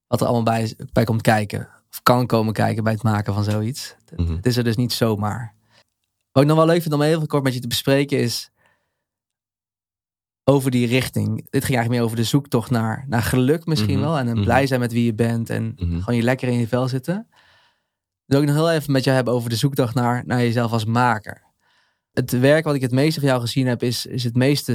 [0.07, 1.69] wat er allemaal bij, bij komt kijken.
[1.91, 3.97] Of kan komen kijken bij het maken van zoiets.
[4.05, 4.35] Het, Mhm.
[4.37, 5.55] het is er dus niet zomaar.
[6.33, 8.51] Wat ik nog wel leuk vind om even kort met je te bespreken is
[10.45, 11.37] over die richting.
[11.37, 14.05] Dit ging eigenlijk meer over de zoektocht naar, naar geluk misschien Mhm.
[14.05, 14.19] wel.
[14.19, 14.45] En een Mhm.
[14.45, 17.29] blij zijn met wie je bent en gewoon je lekker in je vel zitten.
[18.25, 20.85] Wil ik nog heel even met jou hebben over de zoektocht naar, naar jezelf als
[20.85, 21.43] maker.
[22.15, 24.75] Het werk wat ik het meeste van jou gezien heb, is, is het meeste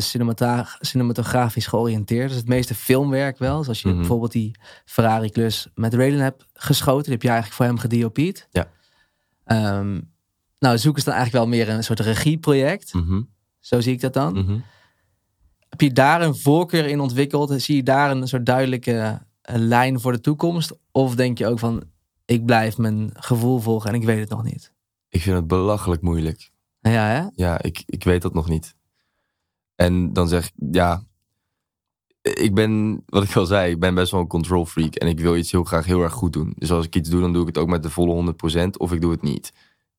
[0.79, 2.27] cinematografisch georiënteerd.
[2.29, 3.63] Dus het meeste filmwerk wel.
[3.63, 3.97] Zoals je Mhm.
[3.97, 7.03] bijvoorbeeld die Ferrari-klus met Raylan hebt geschoten.
[7.03, 8.47] Die heb je eigenlijk voor hem gediopied.
[8.51, 8.67] Ja.
[9.45, 9.99] Ehm,
[10.59, 12.93] nou, Zoek is dan eigenlijk wel meer een soort regieproject.
[12.93, 13.21] Mhm.
[13.59, 14.33] Zo zie ik dat dan.
[14.33, 14.57] Mhm.
[15.69, 17.61] Heb je daar een voorkeur in ontwikkeld?
[17.61, 20.73] Zie je daar een soort duidelijke eh, lijn voor de toekomst?
[20.91, 21.83] Of denk je ook van,
[22.25, 24.73] ik blijf mijn gevoel volgen en ik weet het nog niet?
[25.09, 26.51] Ik vind het belachelijk moeilijk.
[26.91, 27.31] Ja?
[27.35, 28.75] Ja, ik, ik weet dat nog niet.
[29.75, 31.03] En dan zeg ik, ja,
[32.21, 34.95] ik ben, wat ik al zei, ik ben best wel een control freak.
[34.95, 36.53] En ik wil iets heel graag heel erg goed doen.
[36.57, 38.33] Dus als ik iets doe, dan doe ik het ook met de volle
[38.65, 39.53] 100% of ik doe het niet.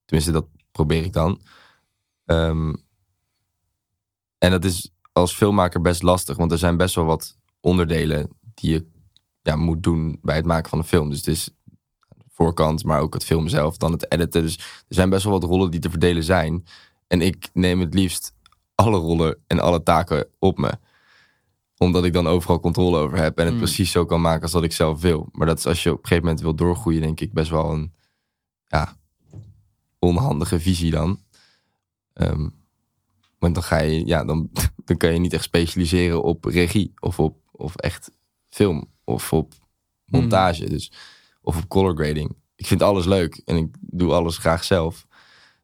[0.04, 1.40] Tenminste, dat probeer ik dan.
[2.24, 2.74] Ehm,
[4.38, 8.70] en dat is als filmmaker best lastig, want er zijn best wel wat onderdelen die
[8.70, 8.86] je
[9.42, 11.08] ja, moet doen bij het maken van een film.
[11.08, 11.50] Dus het is
[12.40, 14.42] voorkant, maar ook het film zelf, dan het editen.
[14.42, 16.64] Dus er zijn best wel wat rollen die te verdelen zijn.
[17.06, 18.34] En ik neem het liefst
[18.74, 20.72] alle rollen en alle taken op me.
[21.76, 23.60] Omdat ik dan overal controle over heb en het Mm.
[23.60, 25.28] precies zo kan maken als dat ik zelf wil.
[25.32, 27.72] Maar dat is als je op een gegeven moment wil doorgroeien, denk ik best wel
[27.72, 27.92] een
[28.66, 28.96] ja,
[29.98, 31.20] onhandige visie dan.
[32.12, 32.48] Ehm,
[33.38, 34.50] want dan ga je, ja, dan,
[34.88, 38.10] dan kan je niet echt specialiseren op regie of op of echt
[38.48, 39.54] film of op
[40.04, 40.68] montage.
[40.68, 40.92] Dus,
[41.40, 42.36] of op color grading.
[42.56, 45.06] ik vind alles leuk en ik doe alles graag zelf.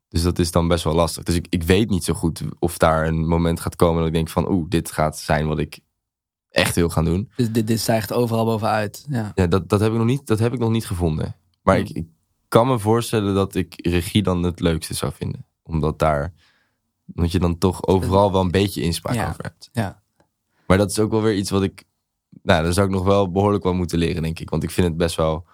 [0.08, 1.22] Dus dat is dan best wel lastig.
[1.22, 4.12] Dus ik, ik weet niet zo goed of daar een moment gaat komen dat ik
[4.12, 5.78] denk van, oeh, dit gaat zijn wat ik
[6.48, 7.30] echt wil gaan doen.
[7.36, 9.06] Dus dit, dit stijgt overal bovenuit.
[9.08, 9.32] Ja.
[9.34, 11.36] Ja, dat, dat, heb ik nog niet, dat heb ik nog niet gevonden.
[11.62, 12.06] Maar ik, ik
[12.48, 15.46] kan me voorstellen dat ik regie dan het leukste zou vinden.
[15.62, 16.32] Omdat daar,
[17.04, 19.28] dat je dan toch overal wel een beetje inspraak Ja.
[19.28, 19.68] over hebt.
[19.72, 20.02] Ja.
[20.66, 21.84] Maar dat is ook wel weer iets wat ik,
[22.42, 24.50] nou, daar zou ik nog wel behoorlijk wel moeten leren, denk ik.
[24.50, 25.46] Want ik vind het best wel,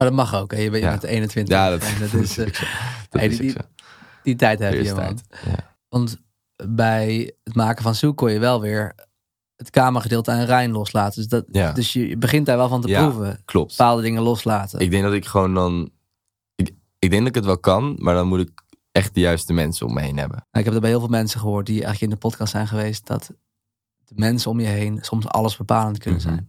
[0.00, 0.50] Maar dat mag ook.
[0.52, 0.58] Hè?
[0.60, 0.90] Je bent, Ja.
[0.90, 1.54] bent 21.
[1.56, 2.44] ja, dat, is, ook zo.
[2.44, 3.54] Dat hey, is die-
[4.22, 5.18] die tijd heb Er je, man.
[5.44, 5.76] Ja.
[5.88, 6.20] Want
[6.66, 8.94] bij het maken van zoek kon je wel weer
[9.56, 11.14] het kamergedeelte aan Rijn loslaten.
[11.20, 11.72] Dus, dat, Ja.
[11.72, 13.08] dus je begint daar wel van te Ja.
[13.08, 13.42] proeven.
[13.44, 13.76] Klopt.
[13.76, 14.80] Bepaalde dingen loslaten.
[14.80, 15.90] Ik denk dat ik gewoon dan,
[16.54, 18.50] ik, ik denk dat ik het wel kan, maar dan moet ik
[18.92, 20.36] echt de juiste mensen om me heen hebben.
[20.36, 22.68] Nou, ik heb dat bij heel veel mensen gehoord die eigenlijk in de podcast zijn
[22.68, 23.06] geweest.
[23.06, 23.30] Dat
[24.04, 26.28] de mensen om je heen soms alles bepalend kunnen Mhm.
[26.30, 26.48] zijn.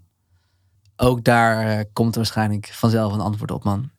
[1.03, 3.89] Ook daar eh, komt waarschijnlijk vanzelf een antwoord op, man.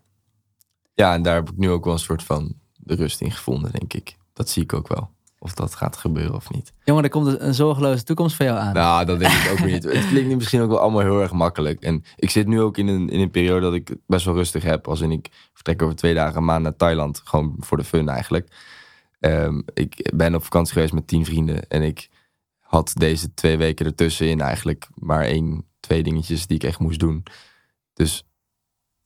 [0.95, 3.73] Ja, en daar heb ik nu ook wel een soort van de rust in gevonden,
[3.73, 4.17] denk ik.
[4.33, 5.11] Dat zie ik ook wel.
[5.39, 6.73] Of dat gaat gebeuren of niet.
[6.85, 8.73] Jongen, er komt een- zorgeloze toekomst voor jou aan.
[8.75, 9.83] Nou, dat denk ik ook niet.
[9.85, 11.81] Het klinkt nu misschien ook wel allemaal heel erg makkelijk.
[11.83, 14.63] En ik zit nu ook in een, in een periode dat ik best wel rustig
[14.63, 14.89] heb.
[14.89, 17.21] Als in ik vertrek over twee dagen een maand naar Thailand.
[17.25, 18.49] Gewoon voor de fun eigenlijk.
[19.21, 21.69] Ehm, ik ben op vakantie geweest met tien vrienden.
[21.69, 22.09] En ik
[22.61, 27.23] had deze twee weken ertussenin eigenlijk maar één, twee dingetjes die ik echt moest doen.
[27.95, 28.25] Dus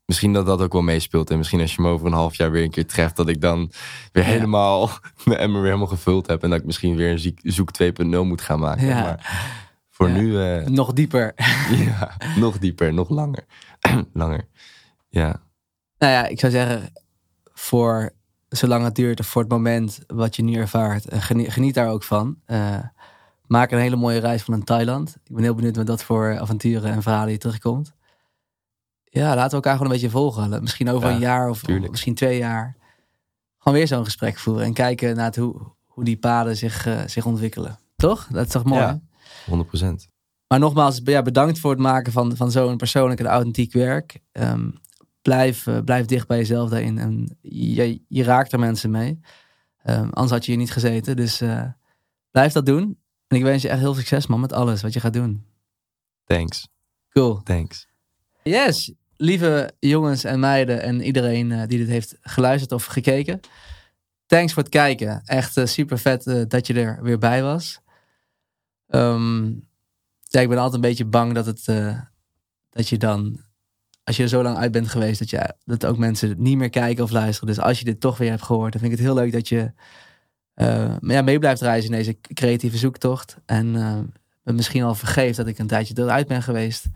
[0.04, 1.30] misschien dat dat ook wel meespeelt.
[1.30, 3.40] En misschien als je me over een half jaar weer een keer treft, dat ik
[3.40, 3.72] dan
[4.12, 4.30] weer Ja.
[4.30, 4.90] helemaal
[5.24, 6.42] mijn emmer weer helemaal gevuld heb.
[6.42, 8.86] En dat ik misschien weer een zoek 2.0 moet gaan maken.
[8.86, 9.00] Ja.
[9.02, 9.54] Maar
[9.90, 10.14] voor Ja.
[10.16, 11.32] nu, eh, Nog dieper.
[11.86, 13.44] ja, nog dieper, nog langer.
[14.12, 14.48] langer.
[15.08, 15.40] Ja,
[15.98, 16.92] Nou ja, ik zou zeggen,
[17.52, 18.10] voor
[18.48, 21.88] zolang het duurt, of voor het moment wat je nu ervaart, eh, geniet, geniet daar
[21.90, 22.36] ook van.
[22.44, 22.78] Eh,
[23.48, 25.16] maak een hele mooie reis van naar Thailand.
[25.24, 27.94] Ik ben heel benieuwd met dat voor avonturen en verhalen je terugkomt.
[29.04, 30.62] Ja, laten we elkaar gewoon een beetje volgen.
[30.62, 32.76] Misschien over Ja, een jaar of, misschien twee jaar.
[33.58, 35.54] Gewoon weer zo'n gesprek voeren en kijken naar het, hoe,
[35.86, 37.78] hoe die paden zich, eh, zich ontwikkelen.
[37.96, 38.26] Toch?
[38.30, 38.80] Dat is toch mooi?
[38.80, 39.00] Ja.
[39.46, 40.08] 100%.
[40.48, 44.20] Maar nogmaals, ja, bedankt voor het maken van, van zo'n persoonlijk en authentiek werk.
[44.32, 44.70] Ehm,
[45.22, 46.98] blijf, eh, blijf dicht bij jezelf daarin.
[46.98, 49.20] En je, je raakt er mensen mee.
[49.82, 51.16] Ehm, anders had je hier niet gezeten.
[51.16, 51.64] Dus eh,
[52.30, 52.98] blijf dat doen.
[53.28, 55.44] En ik wens je echt heel veel succes, man, met alles wat je gaat doen.
[56.24, 56.68] Thanks,
[57.10, 57.42] Cool.
[57.42, 57.86] thanks.
[58.42, 63.40] Yes, lieve jongens en meiden en iedereen eh, die dit heeft geluisterd of gekeken.
[64.26, 65.22] Thanks voor het kijken.
[65.24, 67.80] Echt super vet dat je er weer bij was.
[68.86, 69.44] Ehm,
[70.20, 72.00] ja, ik ben altijd een beetje bang dat het eh,
[72.70, 73.40] dat je dan,
[74.04, 76.70] als je er zo lang uit bent geweest, dat, je, dat ook mensen niet meer
[76.70, 77.54] kijken of luisteren.
[77.54, 79.48] Dus als je dit toch weer hebt gehoord, dan vind ik het heel leuk dat
[79.48, 79.72] je
[80.56, 83.36] eh, ja, mee blijft reizen in deze creatieve zoektocht.
[83.46, 83.98] En eh,
[84.42, 86.86] me misschien al vergeeft dat ik een tijdje eruit ben geweest.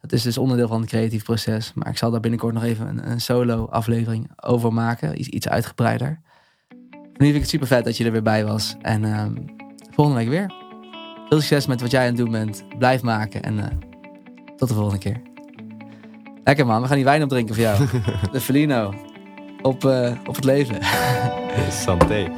[0.00, 1.72] Het is dus onderdeel van het creatief proces.
[1.74, 5.20] Maar ik zal daar binnenkort nog even een, een solo aflevering over maken.
[5.20, 6.20] Iets, iets uitgebreider.
[6.90, 8.76] Nu vind ik het super vet dat je er weer bij was.
[8.82, 9.34] En ehm,
[9.90, 10.52] volgende week weer.
[11.28, 12.64] Veel succes met wat jij aan het doen bent.
[12.78, 13.76] Blijf maken en eh,
[14.56, 15.22] tot de volgende keer.
[16.44, 17.86] Lekker man, we gaan die wijn opdrinken voor jou.
[18.32, 18.94] de Felino.
[19.62, 20.78] Op, eh, op het leven.
[21.70, 22.32] Santé.